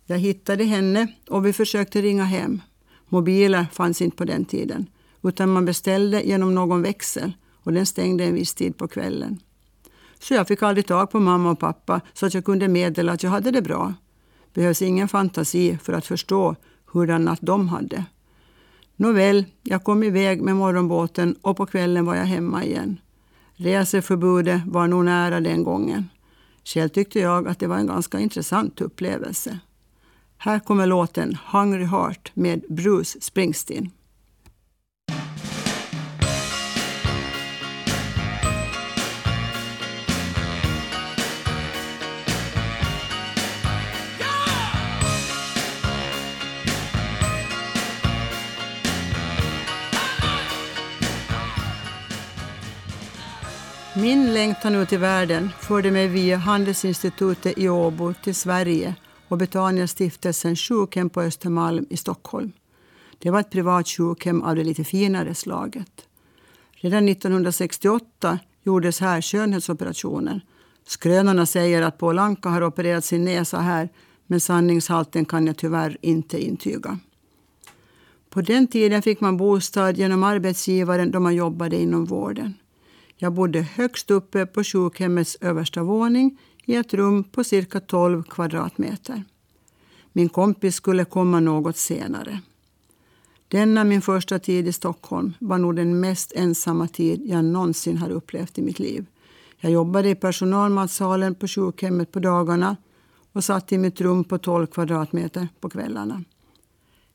Jag 0.06 0.18
hittade 0.18 0.64
henne 0.64 1.06
och 1.28 1.46
vi 1.46 1.52
försökte 1.52 2.02
ringa 2.02 2.24
hem. 2.24 2.60
Mobiler 3.08 3.66
fanns 3.72 4.02
inte 4.02 4.16
på 4.16 4.24
den 4.24 4.44
tiden. 4.44 4.86
utan 5.22 5.52
man 5.52 5.64
beställde 5.64 6.22
genom 6.22 6.54
någon 6.54 6.82
växel 6.82 7.32
och 7.62 7.72
den 7.72 7.86
stängde 7.86 8.24
en 8.24 8.34
viss 8.34 8.54
tid 8.54 8.76
på 8.76 8.88
kvällen. 8.88 9.40
Så 10.18 10.34
jag 10.34 10.48
fick 10.48 10.62
aldrig 10.62 10.86
tag 10.86 11.10
på 11.10 11.20
mamma 11.20 11.50
och 11.50 11.58
pappa 11.58 12.00
så 12.14 12.26
att 12.26 12.34
jag 12.34 12.44
kunde 12.44 12.68
meddela 12.68 13.12
att 13.12 13.22
jag 13.22 13.30
hade 13.30 13.50
det 13.50 13.62
bra. 13.62 13.94
Behövs 14.54 14.82
ingen 14.82 15.08
fantasi 15.08 15.78
för 15.82 15.92
att 15.92 16.06
förstå 16.06 16.56
hurdana 16.92 17.36
de 17.40 17.68
hade. 17.68 18.04
Nåväl, 18.96 19.44
jag 19.62 19.84
kom 19.84 20.02
iväg 20.02 20.42
med 20.42 20.56
morgonbåten 20.56 21.36
och 21.40 21.56
på 21.56 21.66
kvällen 21.66 22.04
var 22.04 22.14
jag 22.14 22.24
hemma 22.24 22.64
igen. 22.64 23.00
Reseförbudet 23.56 24.62
var 24.66 24.86
nog 24.88 25.04
nära 25.04 25.40
den 25.40 25.64
gången. 25.64 26.08
Själv 26.64 26.88
tyckte 26.88 27.20
jag 27.20 27.48
att 27.48 27.58
det 27.58 27.66
var 27.66 27.76
en 27.76 27.86
ganska 27.86 28.20
intressant 28.20 28.80
upplevelse. 28.80 29.58
Här 30.38 30.58
kommer 30.58 30.86
låten 30.86 31.38
Hungry 31.52 31.84
Heart 31.84 32.30
med 32.34 32.64
Bruce 32.68 33.20
Springsteen. 33.20 33.90
Min 54.04 54.34
längtan 54.34 54.74
ut 54.74 54.92
i 54.92 54.96
världen 54.96 55.50
förde 55.60 55.90
mig 55.90 56.08
via 56.08 56.36
Handelsinstitutet 56.36 57.58
i 57.58 57.68
Åbo 57.68 58.14
till 58.24 58.34
Sverige 58.34 58.94
och 59.28 59.38
Betaniastiftelsen 59.38 60.56
sjukhem 60.56 61.10
på 61.10 61.20
Östermalm 61.20 61.86
i 61.90 61.96
Stockholm. 61.96 62.52
Det 63.18 63.30
var 63.30 63.40
ett 63.40 63.50
privat 63.50 63.88
sjukhem 63.88 64.42
av 64.42 64.56
det 64.56 64.64
lite 64.64 64.84
finare 64.84 65.34
slaget. 65.34 66.08
Redan 66.72 67.08
1968 67.08 68.38
gjordes 68.62 69.00
här 69.00 69.22
skönhetsoperationer. 69.22 70.40
Skrönorna 70.86 71.46
säger 71.46 71.82
att 71.82 71.98
Paul 71.98 72.18
Anka 72.18 72.48
har 72.48 72.62
opererat 72.62 73.04
sin 73.04 73.24
näsa 73.24 73.60
här 73.60 73.88
men 74.26 74.40
sanningshalten 74.40 75.24
kan 75.24 75.46
jag 75.46 75.56
tyvärr 75.56 75.96
inte 76.00 76.44
intyga. 76.44 76.98
På 78.30 78.40
den 78.40 78.66
tiden 78.66 79.02
fick 79.02 79.20
man 79.20 79.36
bostad 79.36 79.96
genom 79.96 80.22
arbetsgivaren 80.22 81.10
då 81.10 81.20
man 81.20 81.34
jobbade 81.34 81.76
inom 81.76 82.04
vården. 82.04 82.54
Jag 83.16 83.32
bodde 83.32 83.60
högst 83.60 84.10
uppe 84.10 84.46
på 84.46 84.64
sjukhemmets 84.64 85.36
översta 85.40 85.82
våning 85.82 86.38
i 86.64 86.74
ett 86.74 86.94
rum 86.94 87.24
på 87.24 87.44
cirka 87.44 87.80
12 87.80 88.22
kvadratmeter. 88.22 89.24
Min 90.12 90.28
kompis 90.28 90.74
skulle 90.74 91.04
komma 91.04 91.40
något 91.40 91.76
senare. 91.76 92.40
Denna 93.48 93.84
min 93.84 94.02
första 94.02 94.38
tid 94.38 94.68
i 94.68 94.72
Stockholm 94.72 95.34
var 95.38 95.58
nog 95.58 95.76
den 95.76 96.00
mest 96.00 96.32
ensamma 96.32 96.88
tid 96.88 97.22
jag 97.24 97.44
någonsin 97.44 97.98
har 97.98 98.10
upplevt 98.10 98.58
i 98.58 98.62
mitt 98.62 98.78
liv. 98.78 99.06
Jag 99.60 99.72
jobbade 99.72 100.08
i 100.08 100.14
personalmatsalen 100.14 101.34
på 101.34 101.48
sjukhemmet 101.48 102.12
på 102.12 102.20
dagarna 102.20 102.76
och 103.32 103.44
satt 103.44 103.72
i 103.72 103.78
mitt 103.78 104.00
rum 104.00 104.24
på 104.24 104.38
12 104.38 104.66
kvadratmeter 104.66 105.48
på 105.60 105.70
kvällarna. 105.70 106.24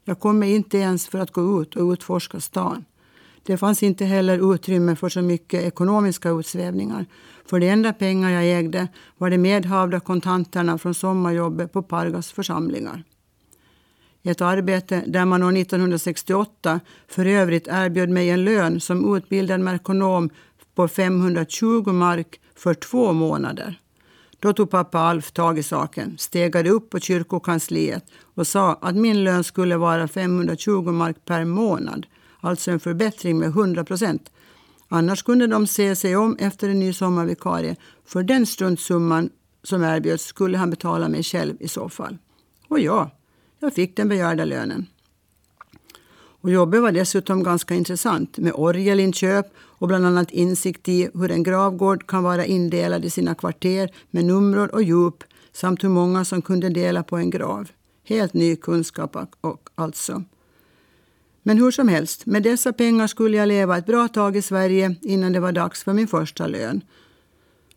Jag 0.04 0.20
kom 0.20 0.44
inte 0.44 0.78
ens 0.78 1.08
för 1.08 1.20
att 1.20 1.32
gå 1.32 1.62
ut 1.62 1.76
och 1.76 1.92
utforska 1.92 2.40
stan. 2.40 2.86
Det 3.44 3.58
fanns 3.58 3.84
inte 3.84 4.06
heller 4.06 4.54
utrymme 4.54 4.96
för 4.96 5.10
så 5.10 5.22
mycket 5.22 5.64
ekonomiska 5.64 6.30
utsvävningar. 6.30 7.06
För 7.46 7.60
de 7.60 7.70
enda 7.70 7.94
pengar 7.94 8.30
jag 8.30 8.60
ägde 8.60 8.88
var 9.18 9.30
de 9.30 9.38
medhavda 9.38 10.00
kontanterna 10.00 10.78
från 10.78 10.94
sommarjobbet 10.94 11.74
på 11.74 11.84
Pargas 11.84 12.32
församlingar. 12.32 13.04
Ett 14.24 14.42
arbete 14.42 15.04
där 15.08 15.26
man 15.26 15.44
år 15.44 15.58
1968 15.58 16.80
för 17.08 17.26
övrigt 17.26 17.68
erbjöd 17.68 18.10
mig 18.10 18.30
en 18.30 18.44
lön 18.44 18.80
som 18.80 19.16
utbildad 19.16 19.60
merkonom 19.60 20.30
på 20.76 20.88
520 20.88 21.92
mark 21.92 22.40
för 22.56 22.74
två 22.74 23.14
månader. 23.14 23.80
Då 24.40 24.54
tog 24.54 24.70
pappa 24.70 25.00
Alf 25.00 25.32
tag 25.32 25.60
i 25.60 25.64
saken, 25.64 26.18
stegade 26.18 26.70
upp 26.70 26.90
på 26.90 27.00
kyrkokansliet 27.00 28.06
och 28.36 28.48
sa 28.48 28.74
att 28.82 28.96
min 28.96 29.24
lön 29.24 29.44
skulle 29.44 29.78
vara 29.78 30.08
520 30.08 30.92
mark 30.92 31.26
per 31.26 31.46
månad 31.46 32.06
alltså 32.40 32.72
en 32.72 32.80
förbättring 32.80 33.40
med 33.40 33.48
100 33.48 33.84
procent. 33.84 34.32
Annars 34.88 35.24
kunde 35.24 35.48
de 35.48 35.68
se 35.68 35.96
sig 35.96 36.16
om 36.16 36.36
efter 36.40 36.70
en 36.70 36.80
ny 36.80 36.94
sommarvikarie. 36.94 37.76
För 38.06 38.24
den 38.24 38.46
struntsumman 38.46 39.30
som 39.64 39.84
erbjöds 39.84 40.24
skulle 40.26 40.58
han 40.58 40.70
betala 40.70 41.10
mig 41.10 41.24
själv 41.24 41.56
i 41.60 41.68
så 41.68 41.90
fall. 41.90 42.18
Och 42.68 42.80
ja, 42.80 43.12
jag 43.60 43.74
fick 43.74 43.98
den 43.98 44.10
begärda 44.10 44.46
lönen. 44.46 44.86
Och 46.42 46.50
jobbet 46.50 46.82
var 46.82 46.92
dessutom 46.92 47.44
ganska 47.44 47.76
intressant 47.76 48.38
med 48.38 48.54
orgelinköp 48.56 49.46
och 49.58 49.88
bland 49.88 50.06
annat 50.06 50.32
insikt 50.32 50.90
i 50.90 51.10
hur 51.14 51.32
en 51.32 51.44
gravgård 51.44 52.08
kan 52.08 52.24
vara 52.24 52.46
indelad 52.46 53.06
i 53.06 53.10
sina 53.10 53.36
kvarter 53.36 53.90
med 54.12 54.26
nummer 54.26 54.76
och 54.76 54.84
djup 54.84 55.24
samt 55.52 55.84
hur 55.84 55.90
många 55.90 56.26
som 56.26 56.42
kunde 56.42 56.70
dela 56.70 57.04
på 57.04 57.18
en 57.18 57.30
grav. 57.30 57.70
Helt 58.04 58.34
ny 58.34 58.56
kunskap 58.56 59.18
och 59.42 59.70
alltså. 59.76 60.24
Men 61.44 61.58
hur 61.58 61.72
som 61.72 61.88
helst, 61.88 62.26
med 62.26 62.44
dessa 62.44 62.74
pengar 62.74 63.08
skulle 63.08 63.38
jag 63.38 63.48
leva 63.48 63.78
ett 63.78 63.86
bra 63.86 64.08
tag 64.08 64.38
i 64.38 64.42
Sverige 64.42 64.96
innan 65.02 65.34
det 65.34 65.40
var 65.40 65.52
dags 65.52 65.84
för 65.84 65.94
min 65.94 66.08
första 66.08 66.48
lön. 66.48 66.82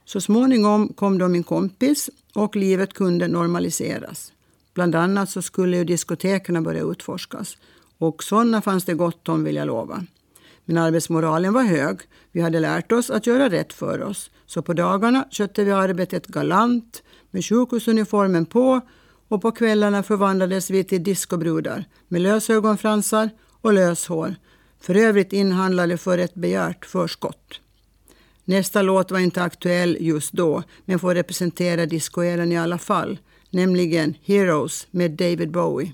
Så 0.04 0.21
småningom 0.21 0.88
kom 0.88 1.19
då 1.19 1.28
min 1.28 1.42
kompis 1.42 2.11
och 2.35 2.57
livet 2.57 2.92
kunde 2.92 3.28
normaliseras. 3.28 4.33
Bland 4.75 4.95
annat 4.95 5.31
så 5.31 5.42
skulle 5.42 5.76
ju 5.76 5.85
diskoteken 5.85 6.62
börja 6.62 6.83
utforskas. 6.83 7.57
Och 7.99 8.23
sådana 8.23 8.62
fanns 8.62 8.85
det 8.85 8.95
gott 8.95 9.28
om 9.28 9.45
vill 9.45 9.57
jag 9.57 9.66
lova. 9.66 10.07
Men 10.64 10.78
arbetsmoralen 10.78 11.52
var 11.52 11.62
hög. 11.62 12.00
Vi 12.33 12.40
hade 12.40 12.61
lärt 12.61 12.92
oss 12.92 13.11
att 13.11 13.26
göra 13.26 13.50
rätt 13.50 13.73
för 13.73 14.02
oss. 14.02 14.31
Så 14.47 14.62
på 14.62 14.73
dagarna 14.73 15.25
skötte 15.31 15.64
vi 15.64 15.73
arbetet 15.73 16.26
galant 16.26 17.02
med 17.31 17.45
sjukhusuniformen 17.45 18.47
på 18.47 18.81
och 19.28 19.42
på 19.42 19.52
kvällarna 19.52 20.02
förvandlades 20.02 20.71
vi 20.71 20.85
till 20.85 21.02
diskobrudar 21.02 21.85
med 22.09 22.21
lösögonfransar 22.21 23.31
och 23.62 23.73
löshår. 23.73 24.35
För 24.81 24.95
övrigt 24.95 25.33
inhandlade 25.33 25.99
för 25.99 26.19
ett 26.19 26.35
begärt 26.35 26.85
förskott. 26.85 27.61
Nästa 28.45 28.83
låt 28.83 29.11
var 29.11 29.19
inte 29.19 29.42
aktuell 29.42 29.97
just 30.00 30.33
då, 30.33 30.62
men 30.85 30.99
får 30.99 31.14
representera 31.14 31.87
discoeran 31.87 32.52
i 32.52 32.59
alla 32.59 32.78
fall, 32.78 33.19
nämligen 33.50 34.14
Heroes 34.25 34.87
med 34.90 35.11
David 35.11 35.50
Bowie. 35.50 35.92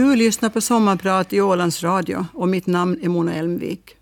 Du 0.00 0.16
lyssnar 0.16 0.50
på 0.50 0.60
Sommarprat 0.60 1.32
i 1.32 1.40
Ålands 1.40 1.82
Radio 1.82 2.26
och 2.32 2.48
mitt 2.48 2.66
namn 2.66 2.98
är 3.02 3.08
Mona 3.08 3.34
Elmvik. 3.34 3.96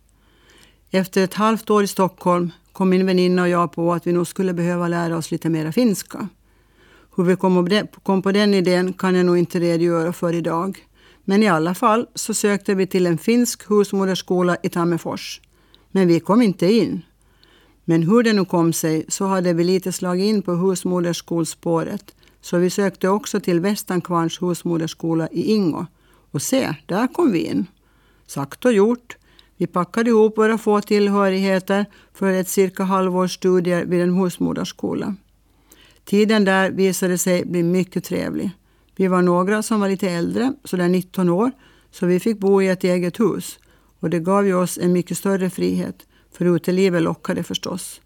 Efter 0.90 1.25
ett 1.25 1.35
halvt 1.35 1.71
år 1.71 1.83
i 1.83 1.87
Stockholm 1.87 2.52
kom 2.73 2.88
min 2.88 3.07
väninna 3.07 3.43
och 3.43 3.49
jag 3.49 3.73
på 3.73 3.93
att 3.93 4.07
vi 4.07 4.12
nog 4.12 4.26
skulle 4.26 4.52
behöva 4.52 4.88
lära 4.88 5.17
oss 5.17 5.31
lite 5.31 5.49
mera 5.49 5.73
finska. 5.73 6.28
Hur 7.17 7.25
vi 7.25 7.37
kom 8.02 8.23
på 8.23 8.33
den 8.33 8.55
idén 8.55 8.93
kan 8.93 9.14
jag 9.14 9.26
nog 9.26 9.38
inte 9.38 9.61
redogöra 9.61 10.12
för 10.12 10.35
idag. 10.35 10.87
Men 11.25 11.43
i 11.43 11.49
alla 11.49 11.75
fall 11.75 12.07
så 12.14 12.35
sökte 12.35 12.75
vi 12.75 12.87
till 12.87 13.07
en 13.07 13.19
finsk 13.19 13.71
husmoderskola 13.71 14.57
i 14.62 14.69
Tammerfors. 14.69 15.40
Men 15.90 16.09
vi 16.09 16.21
kom 16.21 16.43
inte 16.43 16.73
in. 16.73 17.02
Men 17.85 18.02
hur 18.02 18.23
det 18.23 18.33
nu 18.33 18.45
kom 18.45 18.73
sig 18.73 19.05
så 19.09 19.26
hade 19.26 19.52
vi 19.52 19.64
lite 19.64 19.93
slagit 19.93 20.25
in 20.25 20.43
på 20.43 20.52
husmoderskolspåret 20.52 22.14
så 22.49 22.59
vi 22.59 22.71
sökte 22.71 23.09
också 23.09 23.40
till 23.40 23.61
Västankvarns 23.61 24.43
husmoderskola 24.43 25.28
i 25.28 25.43
Ingo. 25.52 25.87
Och 26.31 26.43
se, 26.43 26.75
där 26.87 27.07
kom 27.07 27.33
vi 27.33 27.38
in. 27.38 27.67
Sagt 28.26 28.64
och 28.64 28.73
gjort. 28.73 29.17
Vi 29.57 29.67
packade 29.67 30.11
ihop 30.11 30.38
våra 30.38 30.59
få 30.59 30.81
tillhörigheter 30.81 31.87
för 32.12 32.33
ett 32.33 32.49
cirka 32.49 32.85
halvårs 32.85 33.35
studier 33.35 33.85
vid 33.85 34.00
en 34.00 34.14
husmoderskola. 34.14 35.14
Tiden 36.05 36.45
där 36.45 36.71
visade 36.71 37.19
sig 37.19 37.45
bli 37.45 37.62
mycket 37.62 38.05
trevlig. 38.05 38.50
Vi 38.97 39.07
var 39.07 39.23
några 39.23 39.62
som 39.62 39.81
var 39.81 39.88
lite 39.88 40.11
äldre, 40.11 40.52
sådär 40.64 40.88
19 40.88 41.28
år, 41.28 41.50
så 41.90 42.07
vi 42.07 42.21
fick 42.21 42.38
bo 42.38 42.62
i 42.62 42.69
ett 42.69 42.85
eget 42.85 43.21
hus. 43.21 43.59
Och 44.00 44.11
det 44.11 44.19
gav 44.19 44.47
ju 44.47 44.55
oss 44.55 44.78
en 44.78 44.93
mycket 44.93 45.19
större 45.19 45.50
frihet, 45.50 46.07
för 46.33 46.57
utelivet 46.57 47.02
lockade 47.02 47.43
förstås 47.43 48.00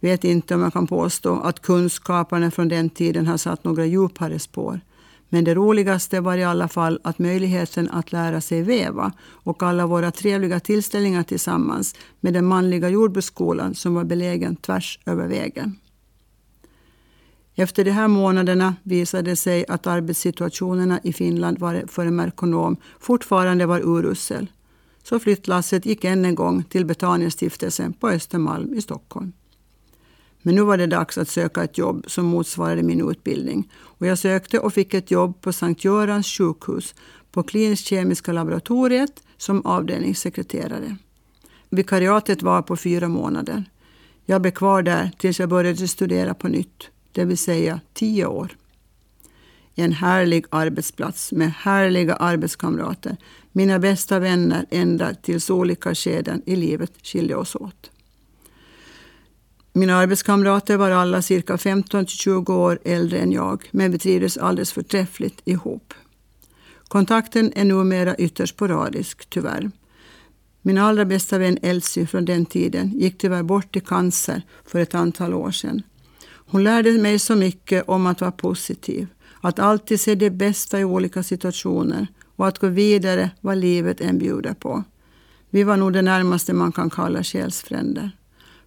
vet 0.00 0.24
inte 0.24 0.54
om 0.54 0.62
jag 0.62 0.72
kan 0.72 0.86
påstå 0.86 1.40
att 1.40 1.62
kunskaperna 1.62 2.50
från 2.50 2.68
den 2.68 2.90
tiden 2.90 3.26
har 3.26 3.36
satt 3.36 3.64
några 3.64 3.86
djupare 3.86 4.38
spår. 4.38 4.80
Men 5.28 5.44
det 5.44 5.54
roligaste 5.54 6.20
var 6.20 6.36
i 6.36 6.44
alla 6.44 6.68
fall 6.68 7.00
att 7.04 7.18
möjligheten 7.18 7.90
att 7.90 8.12
lära 8.12 8.40
sig 8.40 8.62
väva 8.62 9.12
och 9.22 9.62
alla 9.62 9.86
våra 9.86 10.10
trevliga 10.10 10.60
tillställningar 10.60 11.22
tillsammans 11.22 11.94
med 12.20 12.34
den 12.34 12.46
manliga 12.46 12.88
jordbruksskolan 12.88 13.74
som 13.74 13.94
var 13.94 14.04
belägen 14.04 14.56
tvärs 14.56 14.98
över 15.06 15.28
vägen. 15.28 15.78
Efter 17.54 17.84
de 17.84 17.90
här 17.90 18.08
månaderna 18.08 18.74
visade 18.82 19.30
det 19.30 19.36
sig 19.36 19.64
att 19.68 19.86
arbetssituationerna 19.86 21.00
i 21.02 21.12
Finland 21.12 21.58
var 21.58 21.84
för 21.86 22.06
en 22.06 22.16
merkonom 22.16 22.76
fortfarande 23.00 23.66
var 23.66 23.80
urusel. 23.80 24.46
Så 25.02 25.18
flyttlasset 25.18 25.86
gick 25.86 26.04
än 26.04 26.24
en 26.24 26.34
gång 26.34 26.64
till 26.64 26.84
Betaniastiftelsen 26.84 27.92
på 27.92 28.08
Östermalm 28.08 28.74
i 28.74 28.80
Stockholm. 28.82 29.32
Men 30.46 30.54
nu 30.54 30.62
var 30.62 30.76
det 30.76 30.86
dags 30.86 31.18
att 31.18 31.28
söka 31.28 31.64
ett 31.64 31.78
jobb 31.78 32.04
som 32.06 32.26
motsvarade 32.26 32.82
min 32.82 33.10
utbildning. 33.10 33.72
Och 33.76 34.06
jag 34.06 34.18
sökte 34.18 34.58
och 34.58 34.72
fick 34.72 34.94
ett 34.94 35.10
jobb 35.10 35.40
på 35.40 35.52
Sankt 35.52 35.84
Görans 35.84 36.26
sjukhus 36.26 36.94
på 37.32 37.42
kliniskt 37.42 37.86
kemiska 37.86 38.32
laboratoriet 38.32 39.22
som 39.36 39.66
avdelningssekreterare. 39.66 40.96
Vikariatet 41.70 42.42
var 42.42 42.62
på 42.62 42.76
fyra 42.76 43.08
månader. 43.08 43.64
Jag 44.24 44.42
blev 44.42 44.50
kvar 44.50 44.82
där 44.82 45.10
tills 45.18 45.40
jag 45.40 45.48
började 45.48 45.88
studera 45.88 46.34
på 46.34 46.48
nytt, 46.48 46.88
det 47.12 47.24
vill 47.24 47.38
säga 47.38 47.80
tio 47.94 48.26
år. 48.26 48.56
En 49.74 49.92
härlig 49.92 50.44
arbetsplats 50.50 51.32
med 51.32 51.52
härliga 51.52 52.14
arbetskamrater, 52.14 53.16
mina 53.52 53.78
bästa 53.78 54.18
vänner 54.18 54.66
ända 54.70 55.14
tills 55.14 55.50
olika 55.50 55.94
skeden 55.94 56.42
i 56.46 56.56
livet 56.56 56.92
skilde 57.02 57.36
oss 57.36 57.54
åt. 57.54 57.90
Mina 59.76 59.96
arbetskamrater 59.96 60.76
var 60.76 60.90
alla 60.90 61.22
cirka 61.22 61.56
15-20 61.56 62.50
år 62.50 62.78
äldre 62.84 63.18
än 63.18 63.32
jag, 63.32 63.68
men 63.70 63.92
vi 63.92 63.98
trivdes 63.98 64.38
alldeles 64.38 64.72
förträffligt 64.72 65.40
ihop. 65.44 65.94
Kontakten 66.88 67.52
är 67.56 67.64
numera 67.64 68.16
ytterst 68.16 68.54
sporadisk, 68.54 69.30
tyvärr. 69.30 69.70
Min 70.62 70.78
allra 70.78 71.04
bästa 71.04 71.38
vän 71.38 71.58
Elsie 71.62 72.06
från 72.06 72.24
den 72.24 72.46
tiden 72.46 72.92
gick 72.98 73.18
tyvärr 73.18 73.42
bort 73.42 73.76
i 73.76 73.80
cancer 73.80 74.42
för 74.66 74.78
ett 74.78 74.94
antal 74.94 75.34
år 75.34 75.50
sedan. 75.50 75.82
Hon 76.26 76.64
lärde 76.64 76.92
mig 76.92 77.18
så 77.18 77.36
mycket 77.36 77.88
om 77.88 78.06
att 78.06 78.20
vara 78.20 78.32
positiv, 78.32 79.06
att 79.40 79.58
alltid 79.58 80.00
se 80.00 80.14
det 80.14 80.30
bästa 80.30 80.80
i 80.80 80.84
olika 80.84 81.22
situationer 81.22 82.06
och 82.36 82.46
att 82.46 82.58
gå 82.58 82.68
vidare 82.68 83.30
vad 83.40 83.58
livet 83.58 84.00
än 84.00 84.18
bjuder 84.18 84.54
på. 84.54 84.84
Vi 85.50 85.62
var 85.62 85.76
nog 85.76 85.92
det 85.92 86.02
närmaste 86.02 86.52
man 86.52 86.72
kan 86.72 86.90
kalla 86.90 87.22
själsfränder. 87.22 88.10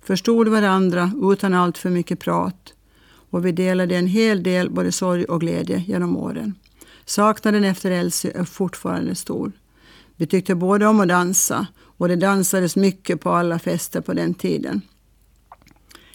Förstod 0.09 0.47
varandra 0.47 1.11
utan 1.21 1.53
allt 1.53 1.77
för 1.77 1.89
mycket 1.89 2.19
prat 2.19 2.73
och 3.29 3.45
vi 3.45 3.51
delade 3.51 3.95
en 3.95 4.07
hel 4.07 4.43
del 4.43 4.69
både 4.69 4.91
sorg 4.91 5.25
och 5.25 5.39
glädje 5.39 5.83
genom 5.87 6.17
åren. 6.17 6.55
Saknaden 7.05 7.63
efter 7.63 7.91
Elsie 7.91 8.31
är 8.39 8.43
fortfarande 8.43 9.15
stor. 9.15 9.51
Vi 10.15 10.27
tyckte 10.27 10.55
både 10.55 10.87
om 10.87 10.99
att 10.99 11.07
dansa 11.07 11.67
och 11.81 12.07
det 12.07 12.15
dansades 12.15 12.75
mycket 12.75 13.21
på 13.21 13.29
alla 13.29 13.59
fester 13.59 14.01
på 14.01 14.13
den 14.13 14.33
tiden. 14.33 14.81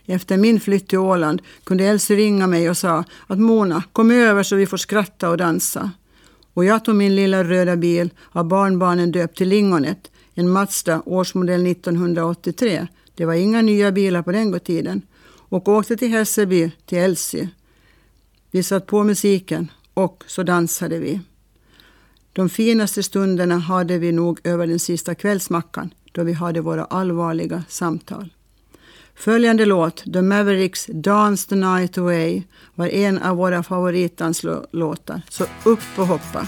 Efter 0.06 0.36
min 0.36 0.60
flytt 0.60 0.88
till 0.88 0.98
Åland 0.98 1.42
kunde 1.64 1.84
Elsie 1.84 2.16
ringa 2.16 2.46
mig 2.46 2.70
och 2.70 2.78
sa 2.78 3.04
att 3.26 3.38
Mona, 3.38 3.82
kom 3.92 4.10
över 4.10 4.42
så 4.42 4.56
vi 4.56 4.66
får 4.66 4.76
skratta 4.76 5.30
och 5.30 5.36
dansa. 5.36 5.90
Och 6.54 6.64
jag 6.64 6.84
tog 6.84 6.94
min 6.94 7.16
lilla 7.16 7.44
röda 7.44 7.76
bil 7.76 8.10
av 8.32 8.44
barnbarnen 8.44 9.12
döpt 9.12 9.38
till 9.38 9.48
Lingonet, 9.48 10.10
en 10.34 10.50
Mazda 10.50 11.02
årsmodell 11.06 11.66
1983. 11.66 12.86
Det 13.14 13.24
var 13.24 13.34
inga 13.34 13.62
nya 13.62 13.92
bilar 13.92 14.22
på 14.22 14.32
den 14.32 14.60
tiden. 14.60 15.02
Och 15.26 15.68
åkte 15.68 15.96
till 15.96 16.10
Hässelby, 16.10 16.70
till 16.86 16.98
Elsie. 16.98 17.48
Vi 18.50 18.62
satt 18.62 18.86
på 18.86 19.04
musiken 19.04 19.70
och 19.94 20.24
så 20.26 20.42
dansade 20.42 20.98
vi. 20.98 21.20
De 22.32 22.48
finaste 22.48 23.02
stunderna 23.02 23.58
hade 23.58 23.98
vi 23.98 24.12
nog 24.12 24.40
över 24.44 24.66
den 24.66 24.78
sista 24.78 25.14
kvällsmackan 25.14 25.94
då 26.12 26.22
vi 26.22 26.32
hade 26.32 26.60
våra 26.60 26.84
allvarliga 26.84 27.64
samtal. 27.68 28.30
Följande 29.14 29.64
låt, 29.64 30.04
The 30.12 30.22
Mavericks 30.22 30.86
Dance 30.86 31.48
the 31.48 31.54
Night 31.54 31.98
Away, 31.98 32.42
var 32.74 32.86
en 32.86 33.18
av 33.18 33.36
våra 33.36 33.62
favoritdanslåtar. 33.62 35.22
Så 35.28 35.44
upp 35.64 35.98
och 35.98 36.06
hoppa! 36.06 36.46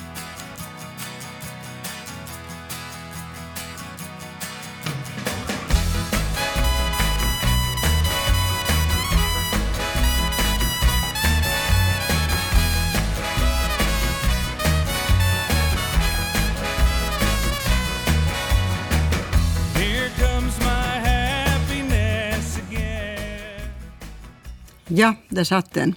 Ja, 24.98 25.14
där 25.28 25.44
satt 25.44 25.74
den. 25.74 25.94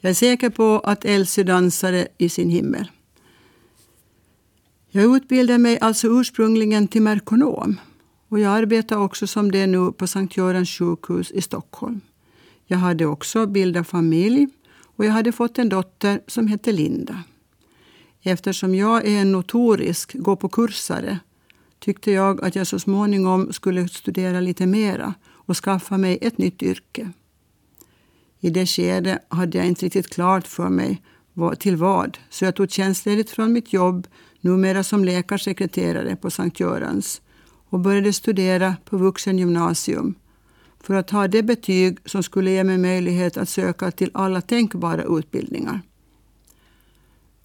Jag 0.00 0.10
är 0.10 0.14
säker 0.14 0.50
på 0.50 0.80
att 0.84 1.04
Elsie 1.04 1.44
dansade 1.44 2.08
i 2.18 2.28
sin 2.28 2.50
himmel. 2.50 2.90
Jag 4.90 5.16
utbildade 5.16 5.58
mig 5.58 5.78
alltså 5.80 6.06
ursprungligen 6.20 6.88
till 6.88 7.02
merkonom 7.02 7.80
och 8.28 8.40
jag 8.40 8.52
arbetar 8.52 8.96
också 8.96 9.26
som 9.26 9.50
det 9.50 9.66
nu 9.66 9.92
på 9.92 10.06
Sankt 10.06 10.36
Görans 10.36 10.70
sjukhus 10.70 11.30
i 11.30 11.40
Stockholm. 11.40 12.00
Jag 12.66 12.78
hade 12.78 13.06
också 13.06 13.46
bildat 13.46 13.88
familj 13.88 14.48
och 14.96 15.04
jag 15.04 15.12
hade 15.12 15.32
fått 15.32 15.58
en 15.58 15.68
dotter 15.68 16.20
som 16.26 16.46
hette 16.46 16.72
Linda. 16.72 17.22
Eftersom 18.22 18.74
jag 18.74 19.06
är 19.06 19.20
en 19.20 19.32
notorisk 19.32 20.12
gå 20.14 20.36
på 20.36 20.48
kursare 20.48 21.18
tyckte 21.78 22.10
jag 22.10 22.44
att 22.44 22.56
jag 22.56 22.66
så 22.66 22.78
småningom 22.78 23.52
skulle 23.52 23.88
studera 23.88 24.40
lite 24.40 24.66
mera 24.66 25.14
och 25.28 25.56
skaffa 25.56 25.98
mig 25.98 26.18
ett 26.20 26.38
nytt 26.38 26.62
yrke. 26.62 27.12
I 28.40 28.50
det 28.50 28.66
skedet 28.66 29.18
hade 29.28 29.58
jag 29.58 29.66
inte 29.66 29.86
riktigt 29.86 30.14
klart 30.14 30.46
för 30.46 30.68
mig 30.68 31.02
till 31.58 31.76
vad, 31.76 32.18
så 32.30 32.44
jag 32.44 32.56
tog 32.56 32.70
tjänstledigt 32.70 33.30
från 33.30 33.52
mitt 33.52 33.72
jobb, 33.72 34.06
numera 34.40 34.82
som 34.82 35.04
läkarsekreterare 35.04 36.16
på 36.16 36.30
Sankt 36.30 36.60
Görans 36.60 37.20
och 37.68 37.80
började 37.80 38.12
studera 38.12 38.76
på 38.84 38.96
vuxengymnasium 38.96 40.14
för 40.80 40.94
att 40.94 41.10
ha 41.10 41.28
det 41.28 41.42
betyg 41.42 41.98
som 42.04 42.22
skulle 42.22 42.50
ge 42.50 42.64
mig 42.64 42.78
möjlighet 42.78 43.36
att 43.36 43.48
söka 43.48 43.90
till 43.90 44.10
alla 44.14 44.40
tänkbara 44.40 45.18
utbildningar. 45.18 45.80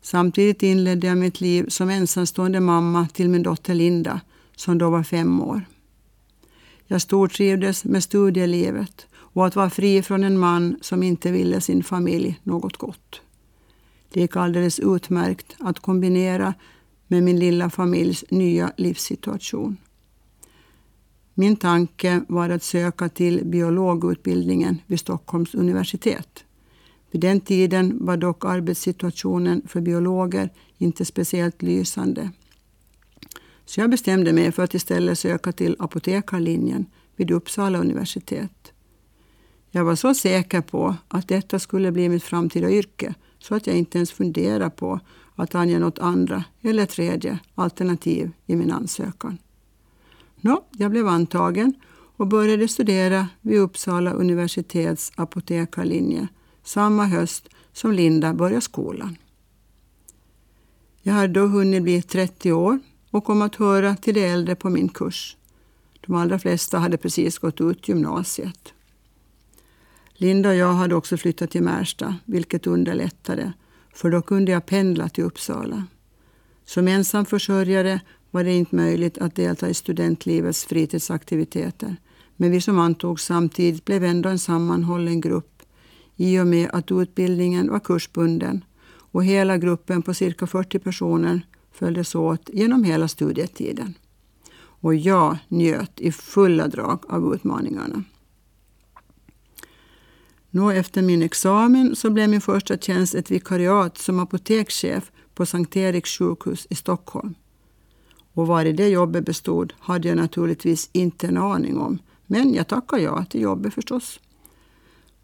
Samtidigt 0.02 0.64
inledde 0.64 1.08
jag 1.08 1.18
mitt 1.18 1.42
liv 1.42 1.66
som 1.70 1.90
ensamstående 1.90 2.60
mamma 2.60 3.08
till 3.14 3.30
min 3.30 3.44
dotter 3.44 3.74
Linda, 3.74 4.22
som 4.56 4.78
då 4.78 4.90
var 4.90 5.04
fem 5.04 5.42
år. 5.42 5.66
Jag 6.88 7.02
stortrivdes 7.02 7.84
med 7.84 8.04
studielivet 8.04 9.08
och 9.34 9.48
att 9.48 9.56
vara 9.56 9.70
fri 9.70 10.02
från 10.02 10.24
en 10.24 10.40
man 10.40 10.78
som 10.82 11.04
inte 11.04 11.32
ville 11.32 11.62
sin 11.62 11.84
familj 11.84 12.40
något 12.44 12.78
gott. 12.78 13.22
Det 14.14 14.22
gick 14.22 14.36
alldeles 14.36 14.80
utmärkt 14.80 15.56
att 15.60 15.80
kombinera 15.80 16.54
med 17.08 17.24
min 17.24 17.40
lilla 17.40 17.70
familjs 17.70 18.26
nya 18.30 18.72
livssituation. 18.78 19.78
Min 21.34 21.56
tanke 21.56 22.22
var 22.28 22.50
att 22.50 22.64
söka 22.64 23.10
till 23.10 23.46
biologutbildningen 23.46 24.82
vid 24.88 25.00
Stockholms 25.00 25.56
universitet. 25.56 26.44
Vid 27.12 27.22
den 27.22 27.40
tiden 27.40 28.06
var 28.06 28.18
dock 28.18 28.46
arbetssituationen 28.46 29.62
för 29.68 29.82
biologer 29.82 30.50
inte 30.78 31.06
speciellt 31.06 31.62
lysande. 31.62 32.30
Så 33.66 33.80
jag 33.80 33.90
bestämde 33.90 34.34
mig 34.34 34.52
för 34.52 34.64
att 34.64 34.74
istället 34.74 35.20
söka 35.20 35.52
till 35.52 35.76
apotekarlinjen 35.80 36.86
vid 37.16 37.32
Uppsala 37.32 37.80
universitet. 37.80 38.71
Jag 39.74 39.86
var 39.86 39.96
så 39.96 40.14
säker 40.14 40.62
på 40.62 40.96
att 41.08 41.28
detta 41.28 41.60
skulle 41.60 41.92
bli 41.92 42.10
mitt 42.10 42.24
framtida 42.24 42.72
yrke 42.72 43.14
så 43.40 43.56
att 43.56 43.68
jag 43.68 43.76
inte 43.76 43.98
ens 43.98 44.12
funderade 44.12 44.70
på 44.70 45.00
att 45.36 45.56
ange 45.56 45.80
något 45.80 46.00
andra 46.00 46.44
eller 46.62 46.86
tredje 46.86 47.40
alternativ 47.56 48.32
i 48.46 48.56
min 48.56 48.72
ansökan. 48.72 49.38
Nå, 50.36 50.66
jag 50.72 50.92
blev 50.92 51.08
antagen 51.08 51.74
och 52.18 52.28
började 52.28 52.68
studera 52.68 53.28
vid 53.42 53.60
Uppsala 53.60 54.12
universitets 54.12 55.12
apotekarlinje 55.16 56.28
samma 56.64 57.06
höst 57.06 57.50
som 57.74 57.92
Linda 57.92 58.34
började 58.34 58.62
skolan. 58.62 59.18
Jag 61.02 61.14
hade 61.14 61.34
då 61.34 61.48
hunnit 61.48 61.84
bli 61.84 62.02
30 62.02 62.52
år 62.52 62.80
och 63.12 63.24
kom 63.24 63.42
att 63.42 63.56
höra 63.56 63.96
till 63.96 64.14
de 64.14 64.26
äldre 64.26 64.56
på 64.56 64.70
min 64.70 64.90
kurs. 64.90 65.38
De 66.02 66.16
allra 66.16 66.40
flesta 66.40 66.80
hade 66.80 66.98
precis 66.98 67.38
gått 67.38 67.62
ut 67.62 67.88
gymnasiet. 67.88 68.74
Linda 70.22 70.50
och 70.50 70.56
jag 70.56 70.74
hade 70.74 70.96
också 70.96 71.18
flyttat 71.18 71.52
till 71.52 71.64
Märsta, 71.64 72.16
vilket 72.26 72.68
underlättade, 72.68 73.54
för 73.94 74.12
då 74.12 74.22
kunde 74.22 74.52
jag 74.52 74.66
pendla 74.66 75.10
till 75.10 75.24
Uppsala. 75.24 75.84
Som 76.66 76.88
ensamförsörjare 76.88 78.02
var 78.32 78.44
det 78.44 78.54
inte 78.54 78.76
möjligt 78.76 79.18
att 79.18 79.36
delta 79.36 79.70
i 79.70 79.74
studentlivets 79.74 80.66
fritidsaktiviteter, 80.66 81.96
men 82.36 82.52
vi 82.52 82.62
som 82.62 82.80
antogs 82.80 83.26
samtidigt 83.26 83.86
blev 83.86 84.04
ändå 84.04 84.30
en 84.30 84.40
sammanhållen 84.40 85.22
grupp 85.22 85.62
i 86.16 86.40
och 86.40 86.48
med 86.48 86.70
att 86.74 86.92
utbildningen 86.92 87.72
var 87.72 87.80
kursbunden 87.80 88.66
och 88.88 89.26
hela 89.26 89.58
gruppen 89.58 90.02
på 90.02 90.14
cirka 90.14 90.48
40 90.48 90.80
personer 90.80 91.42
följdes 91.72 92.16
åt 92.16 92.50
genom 92.54 92.84
hela 92.84 93.08
studietiden. 93.08 93.94
Och 94.58 94.96
jag 94.96 95.38
njöt 95.48 96.00
i 96.00 96.12
fulla 96.12 96.68
drag 96.68 97.00
av 97.10 97.34
utmaningarna. 97.34 98.04
Nå 100.54 100.72
efter 100.72 101.02
min 101.02 101.24
examen 101.24 101.96
så 101.96 102.10
blev 102.10 102.30
min 102.30 102.42
första 102.42 102.78
tjänst 102.78 103.16
ett 103.16 103.32
vikariat 103.32 103.98
som 103.98 104.20
apotekschef 104.20 105.12
på 105.34 105.46
Sankt 105.46 105.78
Eriks 105.78 106.18
sjukhus 106.18 106.68
i 106.70 106.76
Stockholm. 106.76 107.36
Och 108.34 108.48
vad 108.48 108.66
det 108.66 108.88
jobbet 108.88 109.26
bestod 109.26 109.74
hade 109.80 110.08
jag 110.08 110.18
naturligtvis 110.18 110.90
inte 110.94 111.28
en 111.28 111.38
aning 111.38 111.78
om, 111.78 112.00
men 112.28 112.54
jag 112.54 112.68
tackade 112.68 113.02
ja 113.02 113.26
till 113.26 113.42
jobbet 113.42 113.74
förstås. 113.74 114.20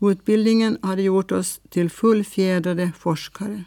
Utbildningen 0.02 0.78
hade 0.82 1.02
gjort 1.02 1.32
oss 1.32 1.62
till 1.70 1.90
fullfjädrade 1.90 2.92
forskare. 2.98 3.64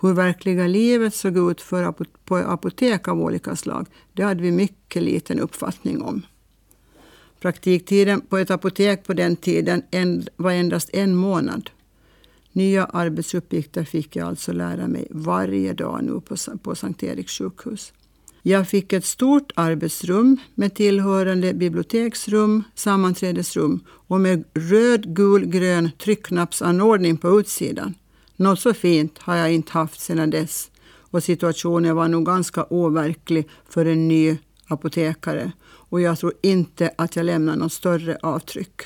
Hur 0.00 0.14
verkliga 0.14 0.66
livet 0.66 1.14
såg 1.14 1.50
ut 1.50 1.60
för 1.60 1.94
på 2.24 2.36
apotek 2.36 3.08
av 3.08 3.20
olika 3.20 3.56
slag, 3.56 3.86
det 4.12 4.22
hade 4.22 4.42
vi 4.42 4.50
mycket 4.50 5.02
liten 5.02 5.40
uppfattning 5.40 6.02
om. 6.02 6.22
Praktiktiden 7.40 8.20
på 8.20 8.38
ett 8.38 8.50
apotek 8.50 9.04
på 9.04 9.12
den 9.12 9.36
tiden 9.36 9.82
var 10.36 10.50
endast 10.52 10.90
en 10.92 11.16
månad. 11.16 11.70
Nya 12.52 12.84
arbetsuppgifter 12.84 13.84
fick 13.84 14.16
jag 14.16 14.28
alltså 14.28 14.52
lära 14.52 14.88
mig 14.88 15.06
varje 15.10 15.72
dag 15.72 16.04
nu 16.04 16.20
på, 16.20 16.36
på 16.62 16.74
Sankt 16.74 17.02
Eriks 17.02 17.38
sjukhus. 17.38 17.92
Jag 18.42 18.68
fick 18.68 18.92
ett 18.92 19.04
stort 19.04 19.52
arbetsrum 19.54 20.36
med 20.54 20.74
tillhörande 20.74 21.54
biblioteksrum, 21.54 22.62
sammanträdesrum 22.74 23.84
och 23.88 24.20
med 24.20 24.44
röd, 24.54 25.16
gul, 25.16 25.46
grön 25.46 25.90
tryckknappsanordning 25.98 27.16
på 27.16 27.40
utsidan. 27.40 27.94
Något 28.36 28.60
så 28.60 28.74
fint 28.74 29.18
har 29.18 29.36
jag 29.36 29.52
inte 29.52 29.72
haft 29.72 30.00
sedan 30.00 30.30
dess 30.30 30.70
och 31.10 31.24
situationen 31.24 31.96
var 31.96 32.08
nog 32.08 32.26
ganska 32.26 32.64
overklig 32.70 33.48
för 33.68 33.86
en 33.86 34.08
ny 34.08 34.36
apotekare 34.66 35.52
och 35.90 36.00
jag 36.00 36.18
tror 36.18 36.32
inte 36.42 36.90
att 36.98 37.16
jag 37.16 37.26
lämnar 37.26 37.56
något 37.56 37.72
större 37.72 38.18
avtryck. 38.22 38.80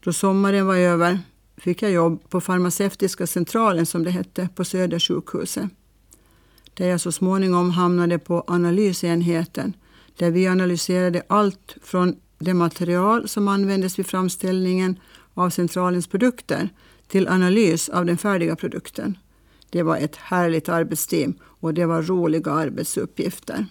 Då 0.00 0.12
sommaren 0.12 0.66
var 0.66 0.76
över 0.76 1.18
fick 1.56 1.82
jag 1.82 1.90
jobb 1.90 2.30
på 2.30 2.40
farmaceutiska 2.40 3.26
centralen 3.26 3.86
som 3.86 4.04
det 4.04 4.10
hette 4.10 4.48
på 4.54 4.64
Södersjukhuset. 4.64 5.70
Där 6.74 6.88
jag 6.88 7.00
så 7.00 7.12
småningom 7.12 7.70
hamnade 7.70 8.18
på 8.18 8.44
analysenheten 8.46 9.72
där 10.16 10.30
vi 10.30 10.48
analyserade 10.48 11.22
allt 11.26 11.76
från 11.82 12.16
det 12.38 12.54
material 12.54 13.28
som 13.28 13.48
användes 13.48 13.98
vid 13.98 14.06
framställningen 14.06 14.98
av 15.34 15.50
centralens 15.50 16.06
produkter 16.06 16.68
till 17.08 17.28
analys 17.28 17.88
av 17.88 18.06
den 18.06 18.18
färdiga 18.18 18.56
produkten. 18.56 19.18
Det 19.70 19.82
var 19.82 19.96
ett 19.96 20.16
härligt 20.16 20.68
arbetsteam 20.68 21.34
och 21.42 21.74
det 21.74 21.86
var 21.86 22.02
roliga 22.02 22.50
arbetsuppgifter. 22.50 23.66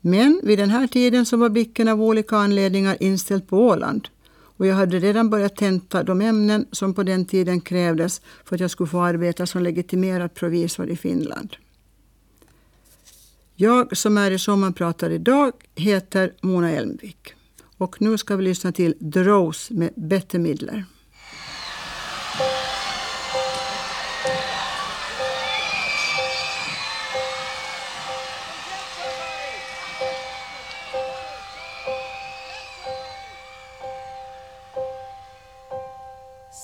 Men 0.00 0.40
vid 0.42 0.58
den 0.58 0.70
här 0.70 0.86
tiden 0.86 1.26
så 1.26 1.36
var 1.36 1.48
blicken 1.48 1.88
av 1.88 2.02
olika 2.02 2.36
anledningar 2.36 2.96
inställd 3.00 3.48
på 3.48 3.58
Åland 3.58 4.08
och 4.58 4.66
jag 4.66 4.74
hade 4.74 4.98
redan 4.98 5.30
börjat 5.30 5.56
tenta 5.56 6.02
de 6.02 6.20
ämnen 6.20 6.66
som 6.72 6.94
på 6.94 7.02
den 7.02 7.24
tiden 7.24 7.60
krävdes 7.60 8.20
för 8.44 8.54
att 8.54 8.60
jag 8.60 8.70
skulle 8.70 8.88
få 8.88 9.00
arbeta 9.00 9.46
som 9.46 9.62
legitimerad 9.62 10.34
provisor 10.34 10.88
i 10.88 10.96
Finland. 10.96 11.56
Jag 13.54 13.96
som 13.96 14.18
är 14.18 14.30
i 14.30 14.38
sommarpratar 14.38 15.10
idag 15.10 15.52
heter 15.74 16.32
Mona 16.40 16.70
Elmvik 16.70 17.34
och 17.78 18.02
nu 18.02 18.18
ska 18.18 18.36
vi 18.36 18.44
lyssna 18.44 18.72
till 18.72 19.12
The 19.12 19.22
Rose 19.22 19.74
med 19.74 19.92
Bette 19.96 20.38
Midler. 20.38 20.84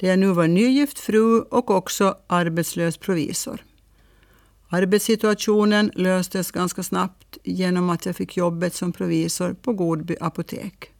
där 0.00 0.08
jag 0.08 0.18
nu 0.18 0.32
var 0.32 0.48
nygift 0.48 0.98
fru 0.98 1.40
och 1.40 1.70
också 1.70 2.16
arbetslös 2.26 2.96
provisor. 2.96 3.64
Arbetssituationen 4.68 5.90
löstes 5.94 6.50
ganska 6.50 6.82
snabbt 6.82 7.38
genom 7.44 7.90
att 7.90 8.06
jag 8.06 8.16
fick 8.16 8.36
jobbet 8.36 8.74
som 8.74 8.92
provisor 8.92 9.52
på 9.52 9.72
Godby 9.72 10.16
apotek. 10.20 10.90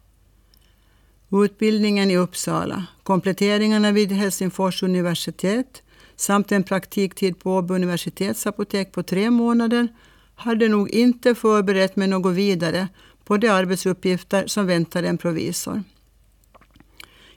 Utbildningen 1.32 2.10
i 2.10 2.16
Uppsala, 2.16 2.86
kompletteringarna 3.02 3.92
vid 3.92 4.12
Helsingfors 4.12 4.82
universitet 4.82 5.82
samt 6.16 6.52
en 6.52 6.62
praktiktid 6.62 7.38
på 7.38 7.56
Åbo 7.56 7.74
universitetsapotek 7.74 8.92
på 8.92 9.02
tre 9.02 9.30
månader 9.30 9.88
hade 10.34 10.68
nog 10.68 10.90
inte 10.90 11.34
förberett 11.34 11.96
mig 11.96 12.08
något 12.08 12.34
vidare 12.34 12.88
på 13.24 13.36
de 13.36 13.48
arbetsuppgifter 13.48 14.46
som 14.46 14.66
väntade 14.66 15.08
en 15.08 15.18
provisor. 15.18 15.82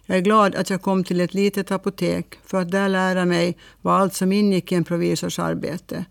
Jag 0.06 0.18
är 0.18 0.22
glad 0.22 0.56
att 0.56 0.70
jag 0.70 0.82
kom 0.82 1.04
till 1.04 1.22
ett 1.22 1.34
litet 1.34 1.72
apotek 1.72 2.40
för 2.46 2.62
att 2.62 2.72
där 2.72 2.90
lära 2.90 3.26
mig 3.26 3.58
vad 3.82 4.02
allt 4.02 4.14
som 4.14 4.32
ingick 4.32 4.72
i 4.72 4.76
en 4.76 4.84
provisors 4.84 5.40
arbete. 5.40 6.06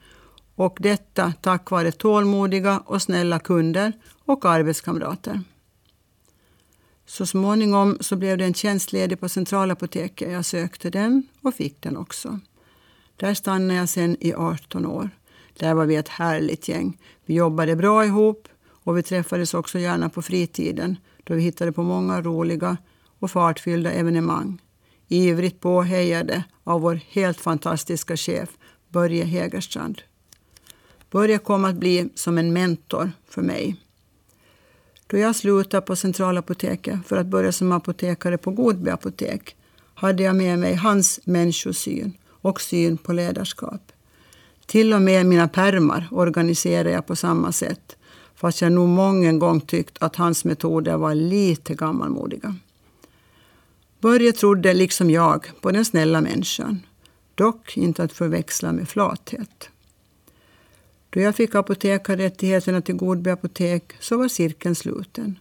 Och 0.55 0.77
detta 0.81 1.33
tack 1.41 1.71
vare 1.71 1.93
tålmodiga 1.93 2.79
och 2.79 3.03
snälla 3.03 3.39
kunder 3.39 3.93
och 4.25 4.45
arbetskamrater. 4.45 5.41
Så 7.07 7.27
småningom 7.27 7.97
så 8.01 8.17
blev 8.17 8.39
det 8.39 8.45
en 8.45 8.55
tjänst 8.55 8.93
ledig 8.93 9.21
på 9.21 9.29
Centralapoteket. 9.29 10.33
Jag 10.33 10.45
sökte 10.45 10.91
den 10.91 11.27
och 11.43 11.55
fick 11.55 11.83
den 11.83 11.97
också. 11.97 12.41
Där 13.17 13.35
stannade 13.35 13.75
jag 13.75 13.89
sedan 13.89 14.17
i 14.21 14.35
18 14.35 14.87
år. 14.87 15.11
Där 15.59 15.75
var 15.75 15.87
vi 15.87 15.97
ett 15.97 16.09
härligt 16.09 16.69
gäng. 16.69 16.99
Vi 17.25 17.35
jobbade 17.35 17.77
bra 17.77 18.05
ihop 18.05 18.49
och 18.69 18.99
vi 18.99 19.03
träffades 19.03 19.55
också 19.55 19.79
gärna 19.79 20.09
på 20.09 20.23
fritiden 20.23 20.97
då 21.25 21.35
vi 21.35 21.43
hittade 21.43 21.73
på 21.73 21.83
många 21.83 22.23
roliga 22.23 22.77
och 23.23 23.31
fartfyllda 23.31 23.93
evenemang. 23.93 24.59
Ivrigt 25.09 25.61
påhejade 25.61 26.45
av 26.65 26.81
vår 26.81 27.01
helt 27.09 27.41
fantastiska 27.41 28.17
chef 28.17 28.49
Börje 28.89 29.25
Hägerstrand. 29.25 30.03
Börje 31.11 31.39
kom 31.39 31.65
att 31.65 31.75
bli 31.75 32.09
som 32.15 32.39
en 32.39 32.53
mentor 32.53 33.13
för 33.29 33.43
mig. 33.43 33.77
Då 35.07 35.19
jag 35.19 35.37
slutade 35.37 35.87
på 35.87 35.97
Centralapoteket 35.97 36.99
för 37.07 37.17
att 37.17 37.27
börja 37.27 37.53
som 37.53 37.73
apotekare 37.73 38.39
på 38.39 38.51
Godby 38.51 38.91
apotek 38.91 39.57
hade 39.95 40.23
jag 40.23 40.37
med 40.37 40.59
mig 40.59 40.75
hans 40.75 41.21
människosyn 41.25 42.13
och 42.29 42.61
syn 42.61 42.97
på 42.97 43.13
ledarskap. 43.13 43.93
Till 44.67 44.93
och 44.93 45.03
med 45.03 45.27
mina 45.27 45.49
permar 45.49 46.09
organiserade 46.11 46.91
jag 46.91 47.07
på 47.07 47.17
samma 47.17 47.53
sätt 47.53 47.97
fast 48.35 48.63
jag 48.63 48.73
nog 48.73 48.89
många 48.89 49.33
gånger 49.33 49.61
tyckt 49.61 49.97
att 50.01 50.17
hans 50.17 50.45
metoder 50.45 50.97
var 50.97 51.15
lite 51.15 51.75
gammalmodiga. 51.75 52.55
Börje 54.03 54.33
trodde, 54.33 54.75
liksom 54.75 55.11
jag, 55.11 55.51
på 55.61 55.71
den 55.71 55.85
snälla 55.85 56.21
människan. 56.21 56.81
Dock 57.35 57.77
inte 57.77 58.03
att 58.03 58.13
förväxla 58.13 58.73
med 58.73 58.89
flathet. 58.89 59.69
Då 61.11 61.21
jag 61.21 61.37
fick 61.37 61.55
apotekarrättigheterna 61.55 62.81
till 62.81 62.95
Godby 62.95 63.31
apotek 63.31 63.93
så 64.01 64.17
var 64.19 64.29
cirkeln 64.29 64.75
sluten. 64.75 65.39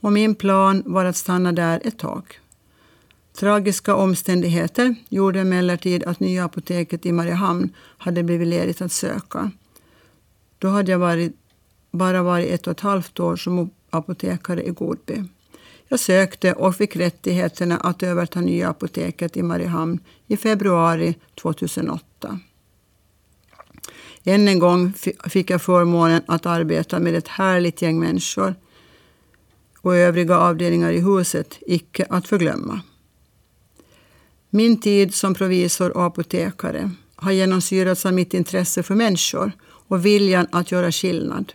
Och 0.00 0.12
min 0.12 0.34
plan 0.34 0.82
var 0.86 1.04
att 1.04 1.16
stanna 1.16 1.52
där 1.52 1.80
ett 1.84 1.98
tag. 1.98 2.40
Tragiska 3.32 3.94
omständigheter 3.94 4.94
gjorde 5.08 5.40
emellertid 5.40 6.04
att 6.04 6.20
nya 6.20 6.44
apoteket 6.44 7.06
i 7.06 7.12
Mariehamn 7.12 7.74
hade 7.98 8.22
blivit 8.22 8.48
ledigt 8.48 8.82
att 8.82 8.92
söka. 8.92 9.50
Då 10.58 10.68
hade 10.68 10.90
jag 10.90 10.98
varit, 10.98 11.36
bara 11.90 12.22
varit 12.22 12.50
ett 12.50 12.66
och 12.66 12.70
ett 12.70 12.80
halvt 12.80 13.20
år 13.20 13.36
som 13.36 13.70
apotekare 13.90 14.64
i 14.64 14.70
Godby. 14.70 15.24
Jag 15.88 16.00
sökte 16.00 16.52
och 16.52 16.76
fick 16.76 16.96
rättigheterna 16.96 17.76
att 17.76 18.02
överta 18.02 18.40
nya 18.40 18.68
apoteket 18.68 19.36
i 19.36 19.42
Mariehamn 19.42 19.98
i 20.26 20.36
februari 20.36 21.14
2008. 21.42 22.38
Än 24.24 24.48
en 24.48 24.58
gång 24.58 24.92
fick 25.28 25.50
jag 25.50 25.62
förmånen 25.62 26.22
att 26.26 26.46
arbeta 26.46 26.98
med 26.98 27.14
ett 27.14 27.28
härligt 27.28 27.82
gäng 27.82 28.00
människor 28.00 28.54
och 29.80 29.96
övriga 29.96 30.38
avdelningar 30.38 30.92
i 30.92 31.00
huset, 31.00 31.58
icke 31.60 32.06
att 32.10 32.28
förglömma. 32.28 32.80
Min 34.50 34.80
tid 34.80 35.14
som 35.14 35.34
provisor 35.34 35.96
och 35.96 36.04
apotekare 36.04 36.90
har 37.14 37.32
genomsyrats 37.32 38.06
av 38.06 38.12
mitt 38.12 38.34
intresse 38.34 38.82
för 38.82 38.94
människor 38.94 39.52
och 39.62 40.06
viljan 40.06 40.46
att 40.52 40.72
göra 40.72 40.92
skillnad. 40.92 41.52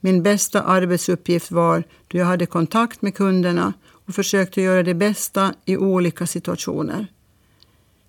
Min 0.00 0.22
bästa 0.22 0.62
arbetsuppgift 0.62 1.50
var 1.50 1.84
då 2.08 2.18
jag 2.18 2.26
hade 2.26 2.46
kontakt 2.46 3.02
med 3.02 3.14
kunderna 3.14 3.72
och 4.06 4.14
försökte 4.14 4.62
göra 4.62 4.82
det 4.82 4.94
bästa 4.94 5.54
i 5.64 5.76
olika 5.76 6.26
situationer. 6.26 7.06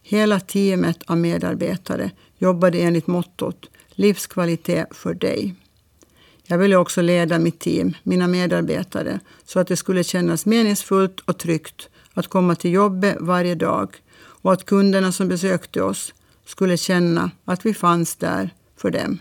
Hela 0.03 0.39
teamet 0.39 1.03
av 1.07 1.17
medarbetare 1.17 2.11
jobbade 2.37 2.79
enligt 2.79 3.07
mottot 3.07 3.69
Livskvalitet 3.89 4.87
för 4.91 5.13
dig. 5.13 5.55
Jag 6.43 6.57
ville 6.57 6.75
också 6.75 7.01
leda 7.01 7.39
mitt 7.39 7.59
team, 7.59 7.93
mina 8.03 8.27
medarbetare, 8.27 9.19
så 9.45 9.59
att 9.59 9.67
det 9.67 9.75
skulle 9.75 10.03
kännas 10.03 10.45
meningsfullt 10.45 11.19
och 11.19 11.37
tryggt 11.37 11.89
att 12.13 12.27
komma 12.27 12.55
till 12.55 12.71
jobbet 12.71 13.17
varje 13.19 13.55
dag 13.55 13.95
och 14.17 14.53
att 14.53 14.65
kunderna 14.65 15.11
som 15.11 15.27
besökte 15.27 15.81
oss 15.81 16.13
skulle 16.45 16.77
känna 16.77 17.31
att 17.45 17.65
vi 17.65 17.73
fanns 17.73 18.15
där 18.15 18.49
för 18.77 18.91
dem. 18.91 19.19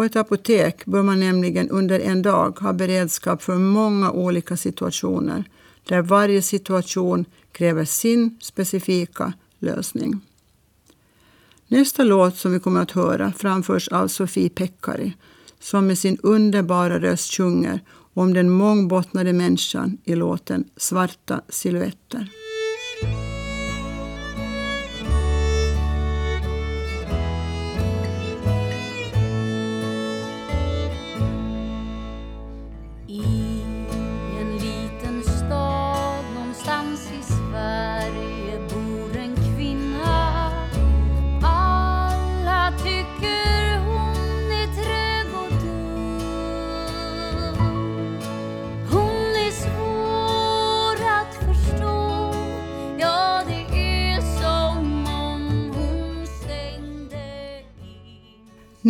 På 0.00 0.04
ett 0.04 0.16
apotek 0.16 0.86
bör 0.86 1.02
man 1.02 1.20
nämligen 1.20 1.70
under 1.70 2.00
en 2.00 2.22
dag 2.22 2.58
ha 2.60 2.72
beredskap 2.72 3.42
för 3.42 3.54
många 3.54 4.10
olika 4.10 4.56
situationer 4.56 5.44
där 5.88 6.02
varje 6.02 6.42
situation 6.42 7.24
kräver 7.52 7.84
sin 7.84 8.38
specifika 8.40 9.32
lösning. 9.58 10.20
Nästa 11.68 12.04
låt 12.04 12.36
som 12.36 12.52
vi 12.52 12.60
kommer 12.60 12.82
att 12.82 12.90
höra 12.90 13.32
framförs 13.32 13.88
av 13.88 14.08
Sofie 14.08 14.48
Pekkari 14.48 15.16
som 15.58 15.86
med 15.86 15.98
sin 15.98 16.18
underbara 16.22 17.00
röst 17.00 17.34
sjunger 17.36 17.80
om 18.14 18.34
den 18.34 18.50
mångbottnade 18.50 19.32
människan 19.32 19.98
i 20.04 20.14
låten 20.14 20.64
Svarta 20.76 21.40
silhuetter. 21.48 22.28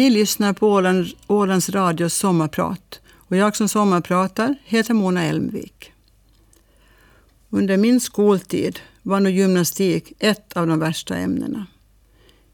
Ni 0.01 0.11
lyssnar 0.11 0.53
på 0.53 0.69
Åland, 0.69 1.07
Ålands 1.27 1.71
Radios 1.71 2.15
sommarprat 2.15 3.01
och 3.13 3.37
jag 3.37 3.57
som 3.57 3.69
sommarpratar 3.69 4.55
heter 4.65 4.95
Mona 4.95 5.25
Elmvik. 5.25 5.93
Under 7.51 7.77
min 7.77 8.01
skoltid 8.01 8.81
var 9.03 9.21
nog 9.21 9.33
gymnastik 9.33 10.13
ett 10.19 10.57
av 10.57 10.67
de 10.67 10.79
värsta 10.79 11.17
ämnena. 11.17 11.67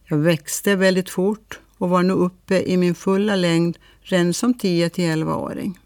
Jag 0.04 0.16
växte 0.16 0.76
väldigt 0.76 1.10
fort 1.10 1.60
och 1.78 1.88
var 1.88 2.02
nu 2.02 2.12
uppe 2.12 2.62
i 2.62 2.76
min 2.76 2.94
fulla 2.94 3.36
längd 3.36 3.78
redan 4.00 4.34
som 4.34 4.54
10-11-åring. 4.54 5.78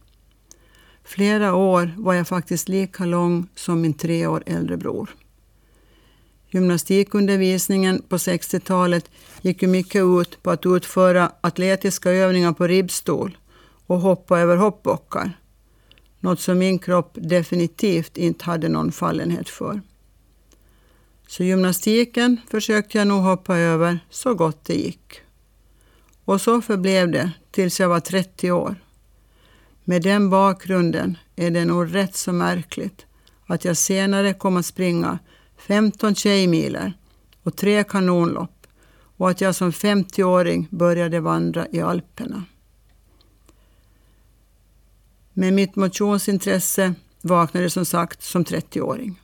Flera 1.04 1.54
år 1.54 1.94
var 1.96 2.14
jag 2.14 2.28
faktiskt 2.28 2.68
lika 2.68 3.04
lång 3.04 3.48
som 3.54 3.80
min 3.80 3.94
tre 3.94 4.26
år 4.26 4.42
äldre 4.46 4.76
bror. 4.76 5.10
Gymnastikundervisningen 6.50 8.02
på 8.08 8.16
60-talet 8.16 9.10
gick 9.42 9.62
ju 9.62 9.68
mycket 9.68 10.02
ut 10.02 10.42
på 10.42 10.50
att 10.50 10.66
utföra 10.66 11.32
atletiska 11.40 12.10
övningar 12.10 12.52
på 12.52 12.66
ribbstol 12.66 13.38
och 13.86 14.00
hoppa 14.00 14.38
över 14.38 14.56
hoppbockar. 14.56 15.32
Något 16.20 16.40
som 16.40 16.58
min 16.58 16.78
kropp 16.78 17.10
definitivt 17.14 18.16
inte 18.16 18.44
hade 18.44 18.68
någon 18.68 18.92
fallenhet 18.92 19.48
för. 19.48 19.80
Så 21.26 21.44
gymnastiken 21.44 22.40
försökte 22.50 22.98
jag 22.98 23.06
nog 23.06 23.22
hoppa 23.22 23.56
över 23.56 23.98
så 24.10 24.34
gott 24.34 24.64
det 24.64 24.74
gick. 24.74 25.20
Och 26.24 26.40
så 26.40 26.60
förblev 26.60 27.10
det 27.10 27.30
tills 27.50 27.80
jag 27.80 27.88
var 27.88 28.00
30 28.00 28.50
år. 28.50 28.76
Med 29.84 30.02
den 30.02 30.30
bakgrunden 30.30 31.18
är 31.36 31.50
det 31.50 31.64
nog 31.64 31.94
rätt 31.94 32.16
så 32.16 32.32
märkligt 32.32 33.06
att 33.46 33.64
jag 33.64 33.76
senare 33.76 34.34
kom 34.34 34.56
att 34.56 34.66
springa 34.66 35.18
15 35.60 36.14
tjejmiler 36.14 36.92
och 37.42 37.56
tre 37.56 37.84
kanonlopp 37.84 38.66
och 39.16 39.30
att 39.30 39.40
jag 39.40 39.54
som 39.54 39.70
50-åring 39.70 40.68
började 40.70 41.20
vandra 41.20 41.66
i 41.72 41.80
Alperna. 41.80 42.44
Men 45.32 45.54
mitt 45.54 45.76
motionsintresse 45.76 46.94
vaknade 47.22 47.70
som 47.70 47.84
sagt 47.84 48.22
som 48.22 48.44
30-åring. 48.44 49.20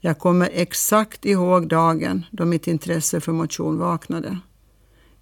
Jag 0.00 0.18
kommer 0.18 0.50
exakt 0.52 1.24
ihåg 1.24 1.68
dagen 1.68 2.26
då 2.30 2.44
mitt 2.44 2.66
intresse 2.66 3.20
för 3.20 3.32
motion 3.32 3.78
vaknade. 3.78 4.38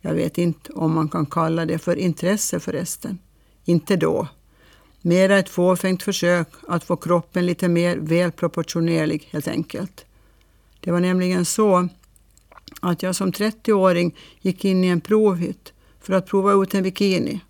Jag 0.00 0.14
vet 0.14 0.38
inte 0.38 0.72
om 0.72 0.94
man 0.94 1.08
kan 1.08 1.26
kalla 1.26 1.66
det 1.66 1.78
för 1.78 1.96
intresse 1.96 2.60
förresten. 2.60 3.18
Inte 3.64 3.96
då. 3.96 4.28
Mera 5.02 5.38
ett 5.38 5.48
fåfängt 5.48 6.02
försök 6.02 6.48
att 6.68 6.84
få 6.84 6.96
kroppen 6.96 7.46
lite 7.46 7.68
mer 7.68 7.96
välproportionerlig 7.96 9.28
helt 9.30 9.48
enkelt. 9.48 10.04
Det 10.80 10.90
var 10.90 11.00
nämligen 11.00 11.44
så 11.44 11.88
att 12.80 13.02
jag 13.02 13.16
som 13.16 13.32
30-åring 13.32 14.16
gick 14.40 14.64
in 14.64 14.84
i 14.84 14.88
en 14.88 15.00
provhytt 15.00 15.72
för 16.00 16.12
att 16.12 16.26
prova 16.26 16.62
ut 16.62 16.74
en 16.74 16.82
bikini. 16.82 17.40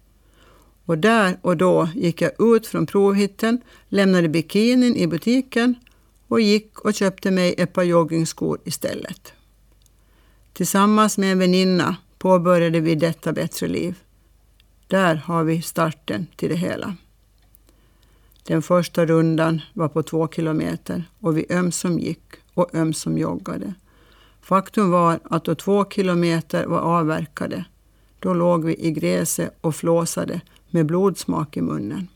Och 0.84 0.98
där 0.98 1.38
och 1.42 1.56
då 1.56 1.88
gick 1.94 2.22
jag 2.22 2.56
ut 2.56 2.66
från 2.66 2.86
provhytten, 2.86 3.60
lämnade 3.88 4.28
bikinin 4.28 4.96
i 4.96 5.06
butiken 5.06 5.74
och 6.28 6.40
gick 6.40 6.78
och 6.78 6.94
köpte 6.94 7.30
mig 7.30 7.54
ett 7.58 7.72
par 7.72 7.82
joggingskor 7.82 8.58
istället. 8.64 9.32
Tillsammans 10.52 11.18
med 11.18 11.32
en 11.32 11.38
väninna 11.38 11.96
påbörjade 12.18 12.80
vi 12.80 12.94
detta 12.94 13.32
bättre 13.32 13.68
liv. 13.68 13.94
Där 14.86 15.14
har 15.14 15.44
vi 15.44 15.62
starten 15.62 16.26
till 16.36 16.48
det 16.48 16.56
hela. 16.56 16.96
Den 18.50 18.62
första 18.62 19.06
rundan 19.06 19.60
var 19.72 19.88
på 19.88 20.02
två 20.02 20.28
kilometer 20.28 21.04
och 21.20 21.36
vi 21.36 21.46
ömsom 21.50 21.98
gick 21.98 22.22
och 22.54 22.74
ömsom 22.74 23.18
joggade. 23.18 23.74
Faktum 24.40 24.90
var 24.90 25.20
att 25.24 25.44
då 25.44 25.54
två 25.54 25.84
kilometer 25.84 26.66
var 26.66 26.78
avverkade, 26.78 27.64
då 28.18 28.34
låg 28.34 28.64
vi 28.64 28.86
i 28.86 28.90
gräset 28.90 29.58
och 29.60 29.76
flåsade 29.76 30.40
med 30.70 30.86
blodsmak 30.86 31.56
i 31.56 31.60
munnen. 31.60 32.08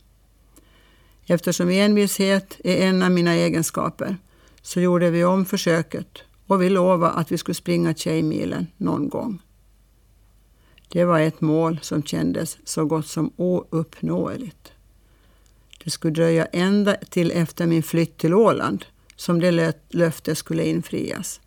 Eftersom 1.27 1.69
envishet 1.69 2.61
är 2.65 2.89
en 2.89 3.03
av 3.03 3.11
mina 3.11 3.35
egenskaper 3.35 4.17
så 4.63 4.81
gjorde 4.81 5.11
vi 5.11 5.25
om 5.25 5.45
försöket 5.45 6.19
och 6.47 6.63
vi 6.63 6.69
lovade 6.71 7.13
att 7.13 7.33
vi 7.33 7.39
skulle 7.39 7.55
springa 7.55 7.95
Tjejmilen 7.95 8.67
någon 8.77 9.09
gång. 9.09 9.43
Det 10.89 11.05
var 11.05 11.21
ett 11.21 11.41
mål 11.41 11.79
som 11.83 12.03
kändes 12.03 12.59
så 12.65 12.85
gott 12.85 13.07
som 13.07 13.33
ouppnåeligt. 13.37 14.74
Det 15.85 15.91
skulle 15.91 16.15
dröja 16.15 16.45
ända 16.45 16.97
till 17.11 17.31
efter 17.31 17.67
min 17.67 17.83
flytt 17.83 18.19
till 18.19 18.35
Åland 18.35 18.85
som 19.17 19.41
det 19.41 19.75
löftet 19.89 20.39
skulle 20.39 20.65
infrias. 20.65 21.41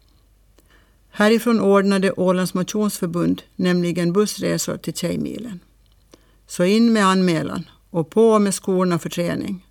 Härifrån 1.10 1.60
ordnade 1.60 2.12
Ålands 2.12 2.54
motionsförbund 2.54 3.41
nämligen 3.56 4.13
bussresor 4.13 4.78
till 4.78 4.93
Tjejmilen. 4.93 5.60
Så 6.47 6.63
in 6.63 6.93
med 6.93 7.06
anmälan 7.06 7.69
och 7.89 8.10
på 8.10 8.39
med 8.39 8.54
skorna 8.54 9.00
för 9.00 9.10
träning. 9.10 9.65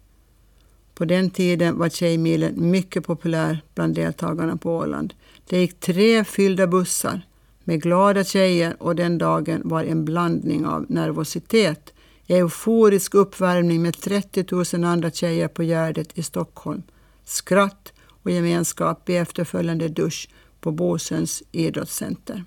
På 0.95 1.05
den 1.05 1.31
tiden 1.31 1.79
var 1.79 1.89
Tjejmilen 1.89 2.71
mycket 2.71 3.07
populär 3.07 3.63
bland 3.75 3.95
deltagarna 3.95 4.57
på 4.57 4.77
Åland. 4.77 5.15
Det 5.49 5.59
gick 5.61 5.81
tre 5.81 6.25
fyllda 6.25 6.67
bussar 6.67 7.27
med 7.65 7.83
glada 7.83 8.25
tjejer 8.25 8.77
och 8.83 8.97
den 8.97 9.19
dagen 9.19 9.61
var 9.65 9.85
en 9.85 10.05
blandning 10.05 10.67
av 10.67 10.87
nervositet 10.89 11.93
euforisk 12.27 13.15
uppvärmning 13.15 13.83
med 13.83 14.01
30 14.01 14.75
000 14.77 14.85
andra 14.85 15.11
tjejer 15.11 15.49
på 15.49 15.63
Gärdet 15.63 16.19
i 16.19 16.23
Stockholm, 16.23 16.83
skratt 17.25 17.93
och 18.23 18.31
gemenskap 18.31 19.09
i 19.09 19.17
efterföljande 19.17 19.89
dusch 19.89 20.29
på 20.61 20.73
Bosöns 20.73 21.43
idrottscenter. 21.53 22.45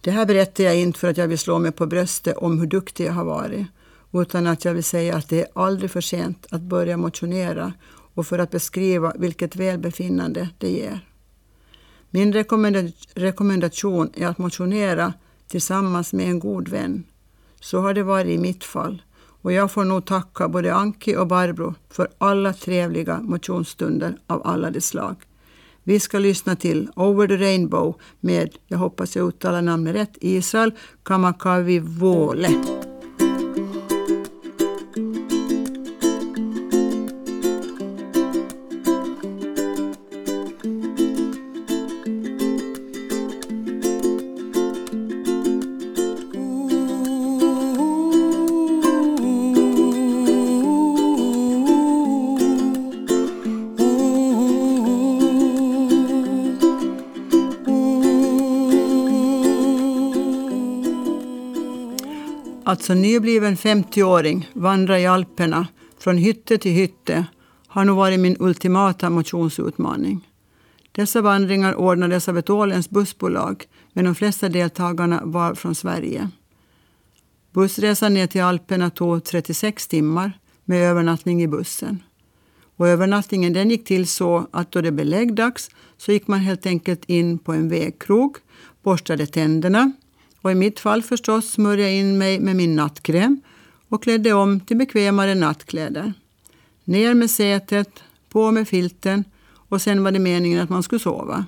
Det 0.00 0.10
här 0.10 0.26
berättar 0.26 0.64
jag 0.64 0.76
inte 0.76 0.98
för 0.98 1.08
att 1.08 1.16
jag 1.16 1.28
vill 1.28 1.38
slå 1.38 1.58
mig 1.58 1.72
på 1.72 1.86
bröstet 1.86 2.36
om 2.36 2.60
hur 2.60 2.66
duktig 2.66 3.06
jag 3.06 3.12
har 3.12 3.24
varit, 3.24 3.66
utan 4.12 4.46
att 4.46 4.64
jag 4.64 4.74
vill 4.74 4.84
säga 4.84 5.16
att 5.16 5.28
det 5.28 5.40
är 5.40 5.48
aldrig 5.54 5.90
för 5.90 6.00
sent 6.00 6.46
att 6.50 6.60
börja 6.60 6.96
motionera 6.96 7.72
och 8.14 8.26
för 8.26 8.38
att 8.38 8.50
beskriva 8.50 9.12
vilket 9.18 9.56
välbefinnande 9.56 10.48
det 10.58 10.70
ger. 10.70 11.06
Min 12.10 12.32
rekommendation 13.14 14.10
är 14.14 14.26
att 14.26 14.38
motionera 14.38 15.12
tillsammans 15.48 16.12
med 16.12 16.26
en 16.26 16.38
god 16.38 16.68
vän 16.68 17.04
så 17.60 17.80
har 17.80 17.94
det 17.94 18.02
varit 18.02 18.26
i 18.26 18.38
mitt 18.38 18.64
fall. 18.64 19.02
Och 19.42 19.52
jag 19.52 19.70
får 19.70 19.84
nog 19.84 20.06
tacka 20.06 20.48
både 20.48 20.74
Anki 20.74 21.16
och 21.16 21.26
Barbro 21.26 21.74
för 21.90 22.08
alla 22.18 22.52
trevliga 22.52 23.20
motionsstunder 23.20 24.16
av 24.26 24.46
alla 24.46 24.70
de 24.70 24.80
slag. 24.80 25.16
Vi 25.84 26.00
ska 26.00 26.18
lyssna 26.18 26.56
till 26.56 26.88
Over 26.96 27.26
the 27.26 27.36
Rainbow 27.36 27.94
med, 28.20 28.56
jag 28.66 28.78
hoppas 28.78 29.16
jag 29.16 29.28
uttalar 29.28 29.62
namnet 29.62 29.94
rätt, 29.94 30.16
Israel 30.20 30.72
Kamakawi 31.02 31.78
Våle. 31.78 32.89
Att 62.80 62.86
som 62.86 63.02
nybliven 63.02 63.56
50-åring 63.56 64.50
vandra 64.52 65.00
i 65.00 65.06
Alperna 65.06 65.66
från 65.98 66.16
hytte 66.16 66.58
till 66.58 66.72
hytte 66.72 67.26
har 67.66 67.84
nog 67.84 67.96
varit 67.96 68.20
min 68.20 68.36
ultimata 68.38 69.10
motionsutmaning. 69.10 70.28
Dessa 70.92 71.20
vandringar 71.20 71.74
ordnades 71.74 72.28
av 72.28 72.38
ett 72.38 72.50
åländskt 72.50 72.90
bussbolag 72.90 73.64
men 73.92 74.04
de 74.04 74.14
flesta 74.14 74.48
deltagarna 74.48 75.20
var 75.24 75.54
från 75.54 75.74
Sverige. 75.74 76.30
Bussresan 77.52 78.14
ner 78.14 78.26
till 78.26 78.42
Alperna 78.42 78.90
tog 78.90 79.24
36 79.24 79.88
timmar 79.88 80.32
med 80.64 80.90
övernattning 80.90 81.42
i 81.42 81.48
bussen. 81.48 82.02
Och 82.76 82.88
övernattningen 82.88 83.52
den 83.52 83.70
gick 83.70 83.84
till 83.84 84.06
så 84.06 84.46
att 84.50 84.72
då 84.72 84.80
det 84.80 84.92
blev 84.92 85.06
läggdags 85.06 85.70
så 85.96 86.12
gick 86.12 86.26
man 86.26 86.40
helt 86.40 86.66
enkelt 86.66 87.04
in 87.04 87.38
på 87.38 87.52
en 87.52 87.68
vägkrog, 87.68 88.36
borstade 88.82 89.26
tänderna 89.26 89.92
och 90.40 90.52
i 90.52 90.54
mitt 90.54 90.80
fall 90.80 91.02
förstås 91.02 91.50
smörjade 91.50 91.82
jag 91.82 91.92
in 91.92 92.18
mig 92.18 92.40
med 92.40 92.56
min 92.56 92.76
nattkräm 92.76 93.40
och 93.88 94.02
klädde 94.02 94.32
om 94.32 94.60
till 94.60 94.76
bekvämare 94.76 95.34
nattkläder. 95.34 96.12
Ner 96.84 97.14
med 97.14 97.30
sätet, 97.30 98.02
på 98.28 98.50
med 98.50 98.68
filten 98.68 99.24
och 99.52 99.82
sen 99.82 100.04
var 100.04 100.12
det 100.12 100.18
meningen 100.18 100.60
att 100.60 100.70
man 100.70 100.82
skulle 100.82 101.00
sova. 101.00 101.44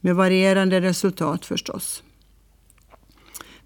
Med 0.00 0.16
varierande 0.16 0.80
resultat 0.80 1.46
förstås. 1.46 2.02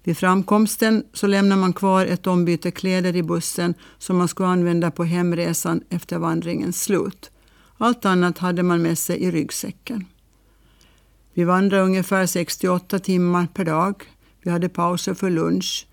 Vid 0.03 0.17
framkomsten 0.17 1.03
så 1.13 1.27
lämnar 1.27 1.55
man 1.55 1.73
kvar 1.73 2.05
ett 2.05 2.27
ombyte 2.27 2.71
kläder 2.71 3.15
i 3.15 3.23
bussen 3.23 3.73
som 3.97 4.17
man 4.17 4.27
skulle 4.27 4.49
använda 4.49 4.91
på 4.91 5.03
hemresan 5.03 5.81
efter 5.89 6.17
vandringens 6.17 6.83
slut. 6.83 7.31
Allt 7.77 8.05
annat 8.05 8.37
hade 8.37 8.63
man 8.63 8.81
med 8.81 8.97
sig 8.97 9.17
i 9.17 9.31
ryggsäcken. 9.31 10.05
Vi 11.33 11.43
vandrade 11.43 11.83
ungefär 11.83 12.25
68 12.25 12.99
timmar 12.99 13.47
per 13.53 13.65
dag. 13.65 14.03
Vi 14.47 14.51
hade 14.51 14.69
pauser 14.69 15.13
för 15.13 15.29
lunch. 15.29 15.87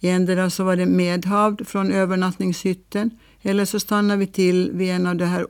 Endera 0.00 0.50
så 0.50 0.64
var 0.64 0.76
det 0.76 0.86
medhavd 0.86 1.66
från 1.68 1.92
övernattningshytten 1.92 3.10
eller 3.42 3.64
så 3.64 3.80
stannade 3.80 4.18
vi 4.18 4.26
till 4.26 4.70
vid 4.72 4.90
en 4.90 5.06
av 5.06 5.16
de 5.16 5.24
här 5.24 5.46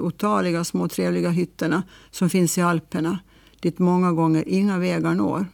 otaliga 0.00 0.64
små 0.64 0.88
trevliga 0.88 1.30
hytterna 1.30 1.82
som 2.10 2.30
finns 2.30 2.58
i 2.58 2.60
Alperna, 2.60 3.18
dit 3.60 3.78
många 3.78 4.12
gånger 4.12 4.48
inga 4.48 4.78
vägar 4.78 5.14
når. 5.14 5.46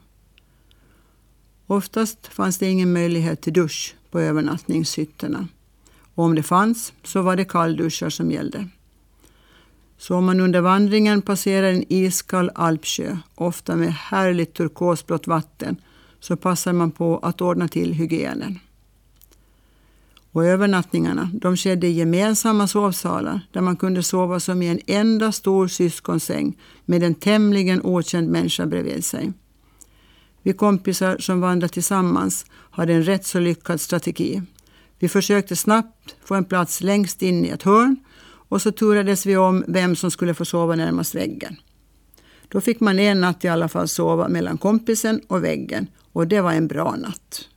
Oftast 1.67 2.27
fanns 2.27 2.59
det 2.59 2.67
ingen 2.67 2.93
möjlighet 2.93 3.43
till 3.43 3.53
dusch 3.53 3.95
på 4.11 4.21
övernattningshytterna. 4.21 5.49
Och 6.15 6.25
om 6.25 6.35
det 6.35 6.43
fanns 6.43 6.93
så 7.05 7.23
var 7.23 7.37
det 7.37 7.45
kallduschar 7.45 8.11
som 8.11 8.31
gällde. 8.31 8.69
Så 9.99 10.17
om 10.17 10.25
man 10.25 10.41
under 10.41 10.61
vandringen 10.61 11.23
passerar 11.23 11.73
en 11.73 11.85
iskall 11.89 12.51
alpsjö, 12.55 13.17
ofta 13.35 13.77
med 13.77 13.93
härligt 13.93 14.55
turkosblått 14.55 15.27
vatten, 15.27 15.77
så 16.23 16.37
passade 16.37 16.79
man 16.79 16.91
på 16.91 17.19
att 17.19 17.41
ordna 17.41 17.69
till 17.69 17.93
hygienen. 17.93 18.59
Och 20.33 20.45
övernattningarna 20.45 21.31
de 21.35 21.57
skedde 21.57 21.87
i 21.87 21.93
gemensamma 21.93 22.67
sovsalar 22.67 23.41
där 23.53 23.61
man 23.61 23.77
kunde 23.77 24.03
sova 24.03 24.41
som 24.41 24.63
i 24.63 24.69
en 24.69 24.81
enda 24.87 25.33
stor 25.33 25.69
syskonsäng 25.69 26.59
med 26.85 27.03
en 27.03 27.15
tämligen 27.15 27.83
okänd 27.83 28.29
människa 28.29 28.67
bredvid 28.67 29.05
sig. 29.05 29.33
Vi 30.43 30.53
kompisar 30.53 31.19
som 31.19 31.41
vandrade 31.41 31.73
tillsammans 31.73 32.47
hade 32.71 32.93
en 32.93 33.03
rätt 33.03 33.27
så 33.27 33.41
lyckad 33.41 33.81
strategi. 33.81 34.43
Vi 34.99 35.09
försökte 35.09 35.57
snabbt 35.57 36.17
få 36.25 36.35
en 36.35 36.45
plats 36.45 36.81
längst 36.81 37.23
in 37.23 37.45
i 37.45 37.49
ett 37.49 37.63
hörn 37.63 37.97
och 38.49 38.63
så 38.63 38.73
turades 38.73 39.27
vi 39.27 39.37
om 39.37 39.65
vem 39.69 39.97
som 39.97 40.11
skulle 40.11 40.35
få 40.35 40.45
sova 40.45 40.75
närmast 40.75 41.15
väggen. 41.15 41.57
Då 42.49 42.61
fick 42.61 42.81
man 42.81 42.99
en 42.99 43.21
natt 43.21 43.45
i 43.45 43.49
alla 43.49 43.69
fall 43.69 43.89
sova 43.89 44.29
mellan 44.29 44.59
kompisen 44.59 45.21
och 45.29 45.45
väggen 45.45 45.87
och 46.13 46.27
det 46.27 46.41
var 46.41 46.53
en 46.53 46.69
bra 46.69 46.97
natt. 46.97 47.49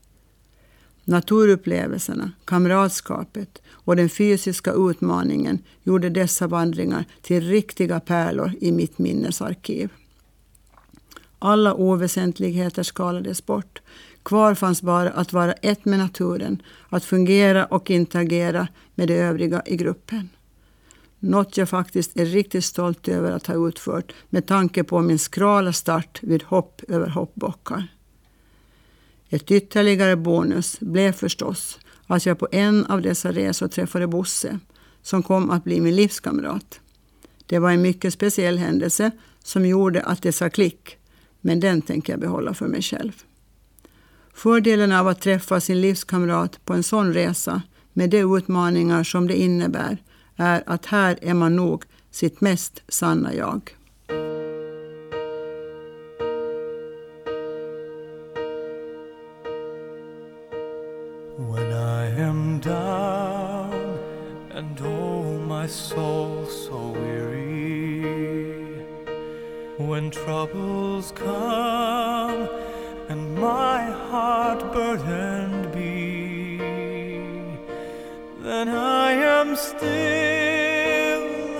Naturupplevelserna, 1.03 2.31
kamratskapet 2.45 3.61
och 3.69 3.95
den 3.95 4.09
fysiska 4.09 4.71
utmaningen 4.73 5.59
gjorde 5.83 6.09
dessa 6.09 6.47
vandringar 6.47 7.05
till 7.21 7.43
riktiga 7.43 7.99
pärlor 7.99 8.51
i 8.61 8.71
mitt 8.71 8.97
minnesarkiv. 8.97 9.89
Alla 11.39 11.73
oväsentligheter 11.73 12.83
skalades 12.83 13.45
bort. 13.45 13.81
Kvar 14.23 14.55
fanns 14.55 14.81
bara 14.81 15.09
att 15.09 15.33
vara 15.33 15.53
ett 15.53 15.85
med 15.85 15.99
naturen, 15.99 16.61
att 16.89 17.05
fungera 17.05 17.65
och 17.65 17.91
interagera 17.91 18.67
med 18.95 19.07
de 19.07 19.13
övriga 19.13 19.61
i 19.65 19.75
gruppen. 19.75 20.29
Något 21.19 21.57
jag 21.57 21.69
faktiskt 21.69 22.19
är 22.19 22.25
riktigt 22.25 22.65
stolt 22.65 23.07
över 23.07 23.31
att 23.31 23.47
ha 23.47 23.67
utfört 23.67 24.13
med 24.29 24.45
tanke 24.47 24.83
på 24.83 25.01
min 25.01 25.19
skrala 25.19 25.73
start 25.73 26.19
vid 26.23 26.43
hopp 26.43 26.81
över 26.87 27.07
hoppbockar. 27.07 27.94
Ett 29.29 29.51
ytterligare 29.51 30.15
bonus 30.15 30.79
blev 30.79 31.11
förstås 31.11 31.79
att 32.07 32.25
jag 32.25 32.39
på 32.39 32.47
en 32.51 32.85
av 32.85 33.01
dessa 33.01 33.31
resor 33.31 33.67
träffade 33.67 34.07
Bosse 34.07 34.59
som 35.01 35.23
kom 35.23 35.49
att 35.51 35.63
bli 35.63 35.81
min 35.81 35.95
livskamrat. 35.95 36.79
Det 37.45 37.59
var 37.59 37.71
en 37.71 37.81
mycket 37.81 38.13
speciell 38.13 38.57
händelse 38.57 39.11
som 39.43 39.65
gjorde 39.65 40.01
att 40.01 40.21
det 40.21 40.31
sa 40.31 40.49
klick 40.49 40.97
men 41.41 41.59
den 41.59 41.81
tänker 41.81 42.13
jag 42.13 42.19
behålla 42.19 42.53
för 42.53 42.67
mig 42.67 42.81
själv. 42.81 43.11
Fördelen 44.33 44.91
av 44.91 45.07
att 45.07 45.21
träffa 45.21 45.61
sin 45.61 45.81
livskamrat 45.81 46.65
på 46.65 46.73
en 46.73 46.83
sån 46.83 47.13
resa 47.13 47.61
med 47.93 48.09
de 48.09 48.37
utmaningar 48.37 49.03
som 49.03 49.27
det 49.27 49.35
innebär 49.35 49.97
är 50.35 50.63
att 50.65 50.85
här 50.85 51.19
är 51.21 51.33
man 51.33 51.55
nog 51.55 51.83
sitt 52.11 52.41
mest 52.41 52.81
sanna 52.87 53.33
jag. 53.33 53.75
My 65.65 65.71
soul 65.71 66.45
so 66.45 66.77
weary 66.91 68.05
when 69.79 70.11
troubles 70.11 71.11
come 71.11 72.47
and 73.09 73.35
my 73.35 73.81
heart 74.09 74.61
burdened 74.73 75.71
be, 75.73 76.57
then 78.43 78.67
I 78.69 79.13
am 79.13 79.55
still 79.55 79.87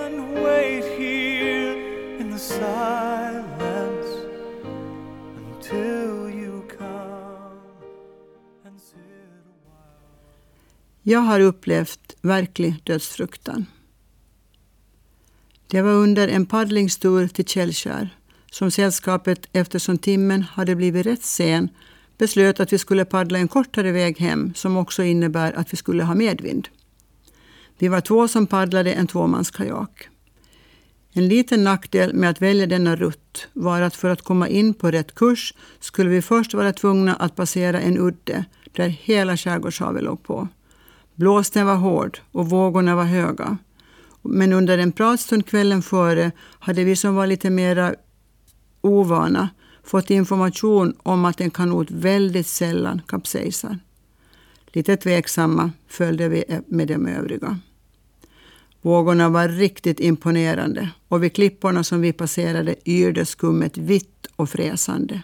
and 0.06 0.34
wait 0.34 0.84
here 1.00 1.74
in 2.20 2.30
the 2.30 2.38
silence 2.38 4.10
until 5.42 6.30
you 6.30 6.64
come 6.78 7.58
and 8.64 8.80
sit 8.80 9.00
a 9.00 9.66
while. 9.66 10.06
Jag 11.02 11.20
har 11.20 11.40
upplevt 11.40 12.16
verklig 12.22 12.74
dödsfruktan. 12.84 13.66
Det 15.68 15.82
var 15.82 15.92
under 15.92 16.28
en 16.28 16.46
paddlingstur 16.46 17.28
till 17.28 17.44
Källskär 17.44 18.16
som 18.50 18.70
sällskapet, 18.70 19.48
eftersom 19.52 19.98
timmen 19.98 20.42
hade 20.42 20.74
blivit 20.74 21.06
rätt 21.06 21.22
sen, 21.22 21.68
beslöt 22.18 22.60
att 22.60 22.72
vi 22.72 22.78
skulle 22.78 23.04
paddla 23.04 23.38
en 23.38 23.48
kortare 23.48 23.92
väg 23.92 24.18
hem 24.18 24.54
som 24.54 24.76
också 24.76 25.02
innebär 25.02 25.52
att 25.52 25.72
vi 25.72 25.76
skulle 25.76 26.04
ha 26.04 26.14
medvind. 26.14 26.68
Vi 27.78 27.88
var 27.88 28.00
två 28.00 28.28
som 28.28 28.46
paddlade 28.46 28.92
en 28.92 29.06
tvåmanskajak. 29.06 30.08
En 31.12 31.28
liten 31.28 31.64
nackdel 31.64 32.14
med 32.14 32.30
att 32.30 32.42
välja 32.42 32.66
denna 32.66 32.96
rutt 32.96 33.48
var 33.52 33.80
att 33.80 33.96
för 33.96 34.10
att 34.10 34.22
komma 34.22 34.48
in 34.48 34.74
på 34.74 34.90
rätt 34.90 35.14
kurs 35.14 35.54
skulle 35.80 36.10
vi 36.10 36.22
först 36.22 36.54
vara 36.54 36.72
tvungna 36.72 37.14
att 37.14 37.36
passera 37.36 37.80
en 37.80 37.98
udde 37.98 38.44
där 38.72 38.88
hela 38.88 39.36
skärgårdshavet 39.36 40.02
låg 40.02 40.22
på. 40.22 40.48
Blåsten 41.14 41.66
var 41.66 41.74
hård 41.74 42.18
och 42.32 42.50
vågorna 42.50 42.96
var 42.96 43.04
höga. 43.04 43.58
Men 44.28 44.52
under 44.52 44.78
en 44.78 44.92
pratstund 44.92 45.46
kvällen 45.46 45.82
före 45.82 46.32
hade 46.58 46.84
vi 46.84 46.96
som 46.96 47.14
var 47.14 47.26
lite 47.26 47.50
mera 47.50 47.94
ovana 48.80 49.48
fått 49.84 50.10
information 50.10 50.94
om 51.02 51.24
att 51.24 51.40
en 51.40 51.50
kanot 51.50 51.90
väldigt 51.90 52.46
sällan 52.46 53.02
kapsejsar. 53.06 53.78
Lite 54.66 54.96
tveksamma 54.96 55.70
följde 55.88 56.28
vi 56.28 56.44
med 56.66 56.88
de 56.88 57.06
övriga. 57.06 57.58
Vågorna 58.82 59.28
var 59.28 59.48
riktigt 59.48 60.00
imponerande 60.00 60.90
och 61.08 61.22
vid 61.22 61.32
klipporna 61.32 61.84
som 61.84 62.00
vi 62.00 62.12
passerade 62.12 62.76
yrde 62.84 63.26
skummet 63.26 63.78
vitt 63.78 64.26
och 64.36 64.50
fräsande. 64.50 65.22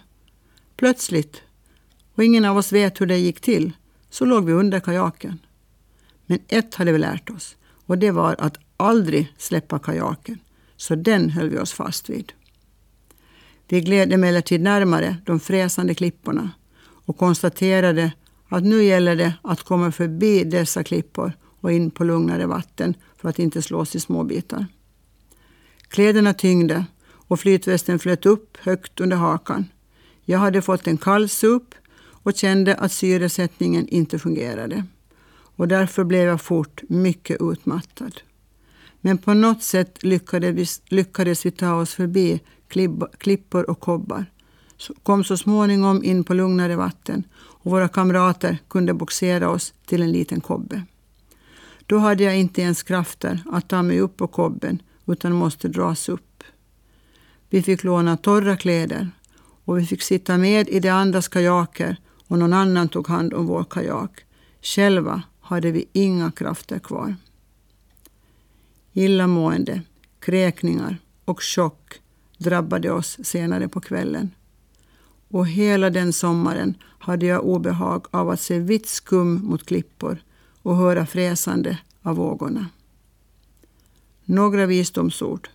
Plötsligt, 0.75 1.41
och 2.15 2.23
ingen 2.23 2.45
av 2.45 2.57
oss 2.57 2.71
vet 2.71 3.01
hur 3.01 3.05
det 3.05 3.17
gick 3.17 3.41
till, 3.41 3.71
så 4.09 4.25
låg 4.25 4.45
vi 4.45 4.53
under 4.53 4.79
kajaken. 4.79 5.39
Men 6.25 6.39
ett 6.47 6.75
hade 6.75 6.91
vi 6.91 6.97
lärt 6.97 7.29
oss 7.29 7.55
och 7.85 7.97
det 7.97 8.11
var 8.11 8.35
att 8.39 8.57
aldrig 8.77 9.33
släppa 9.37 9.79
kajaken, 9.79 10.39
så 10.77 10.95
den 10.95 11.29
höll 11.29 11.49
vi 11.49 11.59
oss 11.59 11.73
fast 11.73 12.09
vid. 12.09 12.33
Vi 13.67 13.81
gled 13.81 14.13
emellertid 14.13 14.61
närmare 14.61 15.17
de 15.25 15.39
fräsande 15.39 15.95
klipporna 15.95 16.51
och 17.05 17.17
konstaterade 17.17 18.11
att 18.49 18.63
nu 18.63 18.83
gäller 18.83 19.15
det 19.15 19.33
att 19.41 19.63
komma 19.63 19.91
förbi 19.91 20.43
dessa 20.43 20.83
klippor 20.83 21.33
och 21.61 21.71
in 21.71 21.91
på 21.91 22.03
lugnare 22.03 22.45
vatten 22.45 22.95
för 23.17 23.29
att 23.29 23.39
inte 23.39 23.61
slås 23.61 23.95
i 23.95 23.99
småbitar. 23.99 24.65
Kläderna 25.87 26.33
tyngde 26.33 26.85
och 27.11 27.39
flytvästen 27.39 27.99
flöt 27.99 28.25
upp 28.25 28.57
högt 28.57 28.99
under 28.99 29.17
hakan. 29.17 29.65
Jag 30.25 30.39
hade 30.39 30.61
fått 30.61 30.87
en 30.87 30.97
kall 30.97 31.29
sup 31.29 31.75
och 31.95 32.35
kände 32.35 32.75
att 32.75 32.91
syresättningen 32.91 33.87
inte 33.87 34.19
fungerade. 34.19 34.83
Och 35.55 35.67
därför 35.67 36.03
blev 36.03 36.27
jag 36.27 36.41
fort 36.41 36.81
mycket 36.89 37.37
utmattad. 37.41 38.21
Men 39.05 39.17
på 39.17 39.33
något 39.33 39.63
sätt 39.63 40.03
lyckades 40.03 40.55
vi, 40.55 40.95
lyckades 40.95 41.45
vi 41.45 41.51
ta 41.51 41.73
oss 41.73 41.93
förbi 41.93 42.41
klippor 43.17 43.69
och 43.69 43.79
kobbar. 43.79 44.25
Kom 45.03 45.23
så 45.23 45.37
småningom 45.37 46.03
in 46.03 46.23
på 46.23 46.33
lugnare 46.33 46.75
vatten 46.75 47.23
och 47.35 47.71
våra 47.71 47.87
kamrater 47.87 48.57
kunde 48.67 48.93
boxera 48.93 49.49
oss 49.49 49.73
till 49.85 50.01
en 50.01 50.11
liten 50.11 50.41
kobbe. 50.41 50.83
Då 51.85 51.97
hade 51.97 52.23
jag 52.23 52.37
inte 52.37 52.61
ens 52.61 52.83
krafter 52.83 53.39
att 53.51 53.69
ta 53.69 53.81
mig 53.81 53.99
upp 53.99 54.17
på 54.17 54.27
kobben 54.27 54.81
utan 55.05 55.33
måste 55.33 55.67
dras 55.67 56.09
upp. 56.09 56.43
Vi 57.49 57.61
fick 57.61 57.83
låna 57.83 58.17
torra 58.17 58.57
kläder 58.57 59.11
och 59.65 59.77
vi 59.77 59.85
fick 59.85 60.01
sitta 60.01 60.37
med 60.37 60.69
i 60.69 60.79
de 60.79 60.89
andras 60.89 61.27
kajaker 61.27 61.97
och 62.27 62.39
någon 62.39 62.53
annan 62.53 62.89
tog 62.89 63.07
hand 63.07 63.33
om 63.33 63.45
vår 63.45 63.63
kajak. 63.63 64.25
Själva 64.61 65.23
hade 65.41 65.71
vi 65.71 65.85
inga 65.93 66.31
krafter 66.31 66.79
kvar. 66.79 67.15
Illamående, 68.93 69.81
kräkningar 70.19 70.97
och 71.25 71.43
chock 71.43 72.01
drabbade 72.37 72.91
oss 72.91 73.17
senare 73.23 73.67
på 73.67 73.81
kvällen. 73.81 74.31
Och 75.27 75.47
hela 75.47 75.89
den 75.89 76.13
sommaren 76.13 76.75
hade 76.99 77.25
jag 77.25 77.45
obehag 77.45 78.05
av 78.11 78.29
att 78.29 78.41
se 78.41 78.59
vitt 78.59 78.87
skum 78.87 79.33
mot 79.43 79.65
klippor 79.65 80.17
och 80.61 80.75
höra 80.77 81.05
fräsande 81.05 81.77
av 82.01 82.15
vågorna. 82.15 82.67
Några 84.25 84.65
visdomsord. 84.65 85.49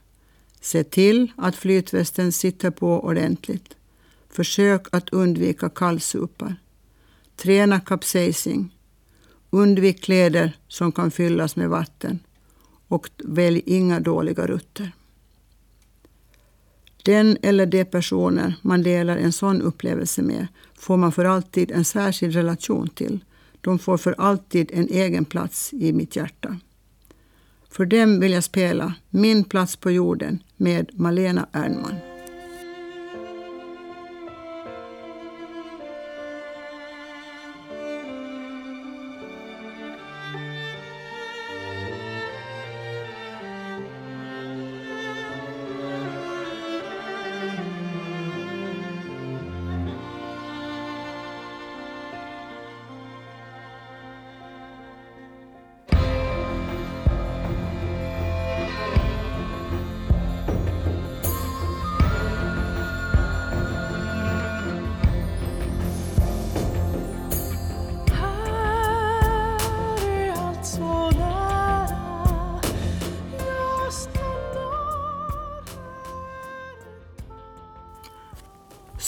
Se 0.61 0.85
till 0.85 1.33
att 1.37 1.57
flytvästen 1.57 2.33
sitter 2.33 2.71
på 2.71 3.05
ordentligt. 3.05 3.77
Försök 4.31 4.87
att 4.93 5.09
undvika 5.09 5.69
kallsupar. 5.69 6.57
Träna 7.37 7.81
capsaicing. 7.81 8.75
Undvik 9.51 10.03
kläder 10.03 10.57
som 10.69 10.93
kan 10.93 11.11
fyllas 11.11 11.57
med 11.57 11.69
vatten 11.69 12.19
och 12.89 13.11
välj 13.25 13.63
inga 13.67 14.01
dåliga 14.01 14.47
rutter. 14.47 14.93
Den 17.05 17.39
eller 17.43 17.67
de 17.67 17.85
personer 17.85 18.55
man 18.63 18.83
delar 18.83 19.17
en 19.17 19.33
sån 19.33 19.63
upplevelse 19.63 20.23
med 20.23 20.47
får 20.75 20.97
man 20.97 21.13
för 21.13 21.25
alltid 21.25 21.71
en 21.71 21.85
särskild 21.85 22.35
relation 22.35 22.89
till. 22.89 23.25
De 23.61 23.79
får 23.79 23.99
för 23.99 24.15
alltid 24.19 24.71
en 24.75 24.89
egen 24.89 25.25
plats 25.25 25.73
i 25.73 25.93
mitt 25.93 26.17
hjärta. 26.17 26.57
För 27.71 27.87
dem 27.87 28.21
vill 28.21 28.33
jag 28.33 28.45
spela 28.45 28.95
Min 29.11 29.45
plats 29.45 29.77
på 29.77 29.91
jorden 29.91 30.43
med 30.57 30.91
Malena 30.95 31.47
Ernman. 31.53 32.18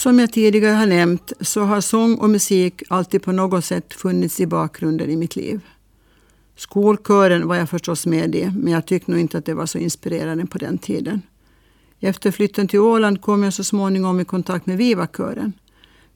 Som 0.01 0.19
jag 0.19 0.33
tidigare 0.33 0.75
har 0.75 0.85
nämnt 0.85 1.33
så 1.41 1.61
har 1.61 1.81
sång 1.81 2.15
och 2.15 2.29
musik 2.29 2.83
alltid 2.89 3.23
på 3.23 3.31
något 3.31 3.65
sätt 3.65 3.93
funnits 3.93 4.39
i 4.39 4.47
bakgrunden 4.47 5.09
i 5.09 5.15
mitt 5.15 5.35
liv. 5.35 5.61
Skolkören 6.55 7.47
var 7.47 7.55
jag 7.55 7.69
förstås 7.69 8.05
med 8.05 8.35
i, 8.35 8.51
men 8.55 8.73
jag 8.73 8.85
tyckte 8.85 9.11
nog 9.11 9.19
inte 9.19 9.37
att 9.37 9.45
det 9.45 9.53
var 9.53 9.65
så 9.65 9.77
inspirerande 9.77 10.45
på 10.45 10.57
den 10.57 10.77
tiden. 10.77 11.21
Efter 11.99 12.31
flytten 12.31 12.67
till 12.67 12.79
Åland 12.79 13.21
kom 13.21 13.43
jag 13.43 13.53
så 13.53 13.63
småningom 13.63 14.19
i 14.19 14.25
kontakt 14.25 14.65
med 14.65 14.77
Vivakören. 14.77 15.53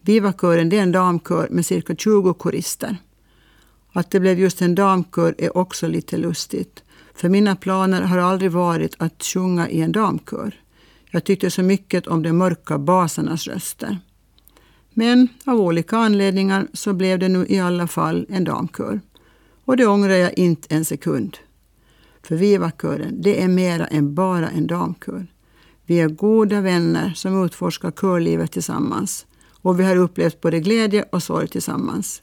Vivakören 0.02 0.74
är 0.74 0.82
en 0.82 0.92
damkör 0.92 1.48
med 1.52 1.66
cirka 1.66 1.96
20 1.96 2.34
korister. 2.34 2.98
Att 3.94 4.12
det 4.12 4.20
blev 4.20 4.40
just 4.40 4.62
en 4.62 4.76
damkör 4.76 5.36
är 5.38 5.58
också 5.58 5.88
lite 5.88 6.18
lustigt. 6.18 6.84
För 7.16 7.30
mina 7.30 7.56
planer 7.56 8.02
har 8.02 8.18
aldrig 8.18 8.52
varit 8.52 8.96
att 8.98 9.24
sjunga 9.24 9.70
i 9.70 9.82
en 9.82 9.92
damkör. 9.92 10.65
Jag 11.16 11.24
tyckte 11.24 11.52
så 11.52 11.64
mycket 11.64 12.08
om 12.08 12.24
de 12.24 12.34
mörka 12.34 12.78
basarnas 12.78 13.48
röster. 13.48 13.98
Men 14.94 15.28
av 15.46 15.60
olika 15.60 15.98
anledningar 15.98 16.68
så 16.74 16.94
blev 16.94 17.20
det 17.20 17.30
nu 17.30 17.46
i 17.50 17.60
alla 17.60 17.88
fall 17.88 18.26
en 18.30 18.44
damkör. 18.44 19.02
Och 19.66 19.78
det 19.78 19.88
ångrar 19.88 20.14
jag 20.14 20.38
inte 20.38 20.76
en 20.76 20.86
sekund. 20.86 21.38
För 22.24 22.36
Vivakören, 22.36 23.22
det 23.22 23.42
är 23.44 23.48
mera 23.48 23.88
än 23.88 24.16
bara 24.16 24.50
en 24.50 24.68
damkör. 24.68 25.28
Vi 25.86 26.00
är 26.00 26.08
goda 26.08 26.62
vänner 26.62 27.14
som 27.16 27.46
utforskar 27.46 27.92
körlivet 27.92 28.52
tillsammans. 28.52 29.26
Och 29.62 29.80
vi 29.80 29.84
har 29.84 29.96
upplevt 29.96 30.42
både 30.42 30.60
glädje 30.60 31.06
och 31.12 31.24
sorg 31.24 31.48
tillsammans. 31.48 32.22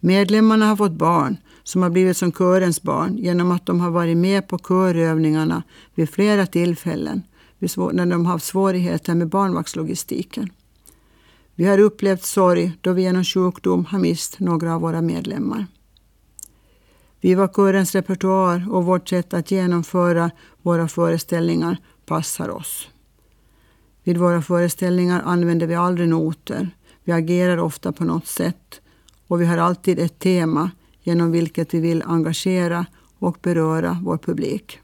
Medlemmarna 0.00 0.66
har 0.66 0.76
fått 0.76 0.92
barn 0.92 1.36
som 1.62 1.82
har 1.82 1.90
blivit 1.90 2.16
som 2.16 2.32
körens 2.32 2.82
barn 2.82 3.16
genom 3.16 3.50
att 3.50 3.66
de 3.66 3.80
har 3.80 3.90
varit 3.90 4.16
med 4.16 4.48
på 4.48 4.58
körövningarna 4.58 5.62
vid 5.94 6.10
flera 6.10 6.46
tillfällen 6.46 7.22
när 7.92 8.06
de 8.06 8.26
har 8.26 8.32
haft 8.32 8.46
svårigheter 8.46 9.14
med 9.14 9.28
barnvaktslogistiken. 9.28 10.50
Vi 11.54 11.64
har 11.64 11.78
upplevt 11.78 12.22
sorg 12.22 12.72
då 12.80 12.92
vi 12.92 13.02
genom 13.02 13.24
sjukdom 13.24 13.84
har 13.84 13.98
mist 13.98 14.40
några 14.40 14.74
av 14.74 14.80
våra 14.80 15.02
medlemmar. 15.02 15.66
Viva-körens 17.20 17.94
repertoar 17.94 18.66
och 18.70 18.84
vårt 18.84 19.08
sätt 19.08 19.34
att 19.34 19.50
genomföra 19.50 20.30
våra 20.62 20.88
föreställningar 20.88 21.76
passar 22.06 22.48
oss. 22.48 22.88
Vid 24.02 24.16
våra 24.16 24.42
föreställningar 24.42 25.22
använder 25.24 25.66
vi 25.66 25.74
aldrig 25.74 26.08
noter. 26.08 26.70
Vi 27.04 27.12
agerar 27.12 27.58
ofta 27.58 27.92
på 27.92 28.04
något 28.04 28.26
sätt 28.26 28.80
och 29.26 29.40
vi 29.40 29.46
har 29.46 29.58
alltid 29.58 29.98
ett 29.98 30.18
tema 30.18 30.70
genom 31.02 31.30
vilket 31.30 31.74
vi 31.74 31.80
vill 31.80 32.02
engagera 32.06 32.86
och 33.18 33.38
beröra 33.42 33.98
vår 34.02 34.18
publik. 34.18 34.80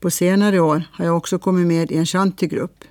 På 0.00 0.10
senare 0.10 0.60
år 0.60 0.82
har 0.92 1.04
jag 1.04 1.16
också 1.16 1.38
kommit 1.38 1.66
med 1.66 1.92
i 1.92 1.96
en 1.96 2.06
shantigrupp. 2.06 2.84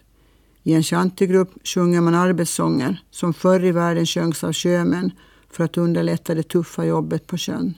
I 0.63 0.73
en 0.73 0.83
shantigrupp 0.83 1.67
sjunger 1.67 2.01
man 2.01 2.15
arbetssånger 2.15 3.03
som 3.11 3.33
förr 3.33 3.65
i 3.65 3.71
världen 3.71 4.05
sjöngs 4.05 4.43
av 4.43 4.53
sjömän 4.53 5.11
för 5.51 5.63
att 5.63 5.77
underlätta 5.77 6.35
det 6.35 6.43
tuffa 6.43 6.85
jobbet 6.85 7.27
på 7.27 7.37
sjön. 7.37 7.73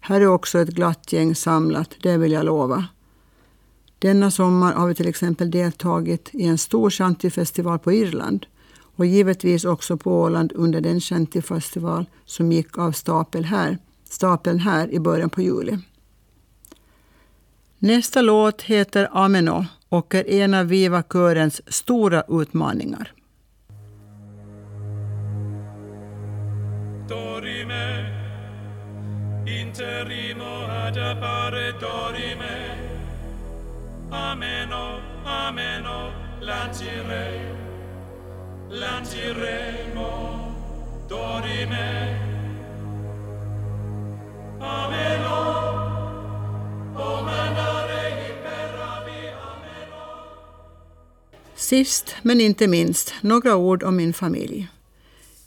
Här 0.00 0.20
är 0.20 0.26
också 0.26 0.58
ett 0.58 0.68
glatt 0.68 1.12
gäng 1.12 1.34
samlat, 1.34 1.90
det 2.02 2.16
vill 2.16 2.32
jag 2.32 2.44
lova. 2.44 2.84
Denna 3.98 4.30
sommar 4.30 4.72
har 4.72 4.88
vi 4.88 4.94
till 4.94 5.08
exempel 5.08 5.50
deltagit 5.50 6.30
i 6.32 6.44
en 6.44 6.58
stor 6.58 6.90
shantyfestival 6.90 7.78
på 7.78 7.92
Irland 7.92 8.46
och 8.96 9.06
givetvis 9.06 9.64
också 9.64 9.96
på 9.96 10.20
Åland 10.20 10.52
under 10.54 10.80
den 10.80 11.00
shantyfestival 11.00 12.06
som 12.24 12.52
gick 12.52 12.78
av 12.78 12.92
stapel 12.92 13.44
här, 13.44 13.78
stapeln 14.10 14.58
här 14.58 14.90
i 14.90 15.00
början 15.00 15.30
på 15.30 15.42
juli. 15.42 15.78
Nästa 17.84 18.22
låt 18.22 18.62
heter 18.62 19.08
Ameno 19.12 19.66
och 19.88 20.14
är 20.14 20.30
en 20.30 20.54
av 20.54 20.66
Viva-körens 20.66 21.74
stora 21.74 22.24
utmaningar. 22.28 23.12
Dorime, 27.08 28.06
interimo 29.46 30.64
ad 30.86 30.98
appare 30.98 31.72
dorime. 31.80 32.78
Ameno, 34.10 35.00
ameno, 35.26 36.12
lancire, 36.40 37.56
lanciremo, 38.70 40.10
dorime. 41.08 42.18
Ameno, 44.60 45.36
ameno. 45.40 45.91
Sist 51.72 52.14
men 52.22 52.40
inte 52.40 52.68
minst, 52.68 53.14
några 53.20 53.56
ord 53.56 53.82
om 53.82 53.96
min 53.96 54.12
familj. 54.12 54.68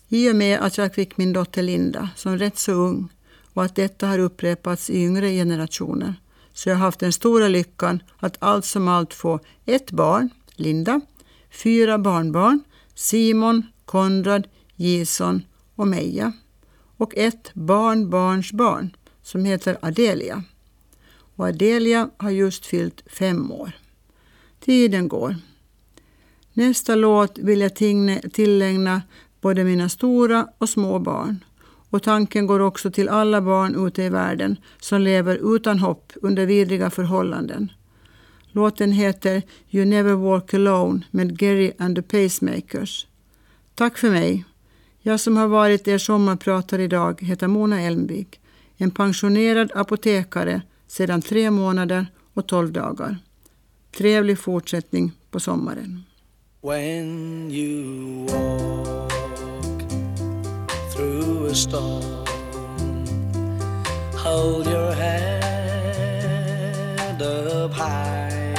I 0.10 0.32
och 0.32 0.36
med 0.36 0.60
att 0.60 0.78
jag 0.78 0.96
fick 0.96 1.18
min 1.18 1.34
dotter 1.34 1.62
Linda 1.62 2.10
som 2.16 2.38
rätt 2.38 2.58
så 2.58 2.72
ung 2.72 3.10
och 3.54 3.64
att 3.64 3.76
detta 3.76 4.08
har 4.08 4.20
upprepats 4.20 4.90
i 4.90 5.04
yngre 5.04 5.32
generationer 5.32 6.14
så 6.54 6.70
jag 6.70 6.76
har 6.76 6.86
haft 6.86 7.00
den 7.00 7.14
stora 7.14 7.48
lyckan 7.48 8.04
att 8.20 8.38
allt 8.40 8.66
som 8.66 8.88
allt 8.88 9.14
få 9.14 9.40
ett 9.66 9.92
barn, 9.92 10.30
Linda, 10.56 11.02
fyra 11.50 11.98
barnbarn, 11.98 12.64
Simon, 12.96 13.64
Konrad, 13.86 14.48
Gison 14.76 15.42
och 15.76 15.88
Meja 15.88 16.34
och 16.98 17.18
ett 17.18 17.52
barnbarnsbarn 17.54 18.96
som 19.22 19.46
heter 19.46 19.78
Adelia. 19.82 20.44
Och 21.36 21.48
Adelia 21.48 22.10
har 22.18 22.30
just 22.30 22.66
fyllt 22.66 23.04
fem 23.08 23.52
år. 23.52 23.72
Tiden 24.60 25.08
går. 25.08 25.36
Nästa 26.54 26.96
låt 26.96 27.38
vill 27.38 27.62
jag 27.62 27.76
tillägna 28.34 29.02
både 29.42 29.64
mina 29.64 29.90
stora 29.90 30.48
och 30.58 30.70
små 30.70 31.00
barn. 31.00 31.44
Och 31.90 32.04
tanken 32.04 32.48
går 32.48 32.60
också 32.60 32.92
till 32.92 33.10
alla 33.10 33.42
barn 33.42 33.88
ute 33.88 34.04
i 34.04 34.10
världen 34.10 34.58
som 34.80 35.02
lever 35.02 35.56
utan 35.56 35.80
hopp 35.80 36.14
under 36.22 36.46
vidriga 36.46 36.90
förhållanden. 36.90 37.72
Låten 38.52 38.92
heter 38.92 39.42
You 39.70 39.86
Never 39.86 40.14
Walk 40.14 40.54
Alone 40.54 41.02
med 41.12 41.40
Gary 41.40 41.72
and 41.78 41.96
the 41.96 42.02
Pacemakers. 42.02 43.08
Tack 43.76 43.98
för 43.98 44.10
mig. 44.10 44.46
Jag 45.02 45.20
som 45.20 45.38
har 45.38 45.48
varit 45.48 45.88
er 45.88 45.98
sommarpratare 45.98 46.84
idag 46.84 47.22
heter 47.22 47.48
Mona 47.48 47.82
Elmvik, 47.82 48.40
en 48.78 48.92
pensionerad 48.92 49.72
apotekare 49.76 50.62
sedan 50.96 51.22
tre 51.22 51.52
månader 51.52 52.08
och 52.34 52.48
tolv 52.48 52.72
dagar. 52.72 53.18
Trevlig 53.98 54.40
fortsättning 54.40 55.12
på 55.32 55.40
sommaren. 55.40 56.04
When 56.62 57.52
you 57.52 58.26
walk 58.26 59.12
through 60.94 61.52
a 61.52 61.56
storm, 61.56 62.26
hold 64.24 64.68
your 64.68 64.92
head 64.92 65.62
up 67.22 67.74
high 67.74 68.56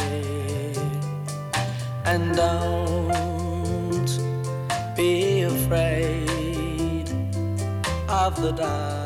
and 2.05 2.37
don't 2.37 4.11
be 4.97 5.43
afraid 5.43 7.09
of 8.09 8.37
the 8.37 8.53
dark. 8.53 9.06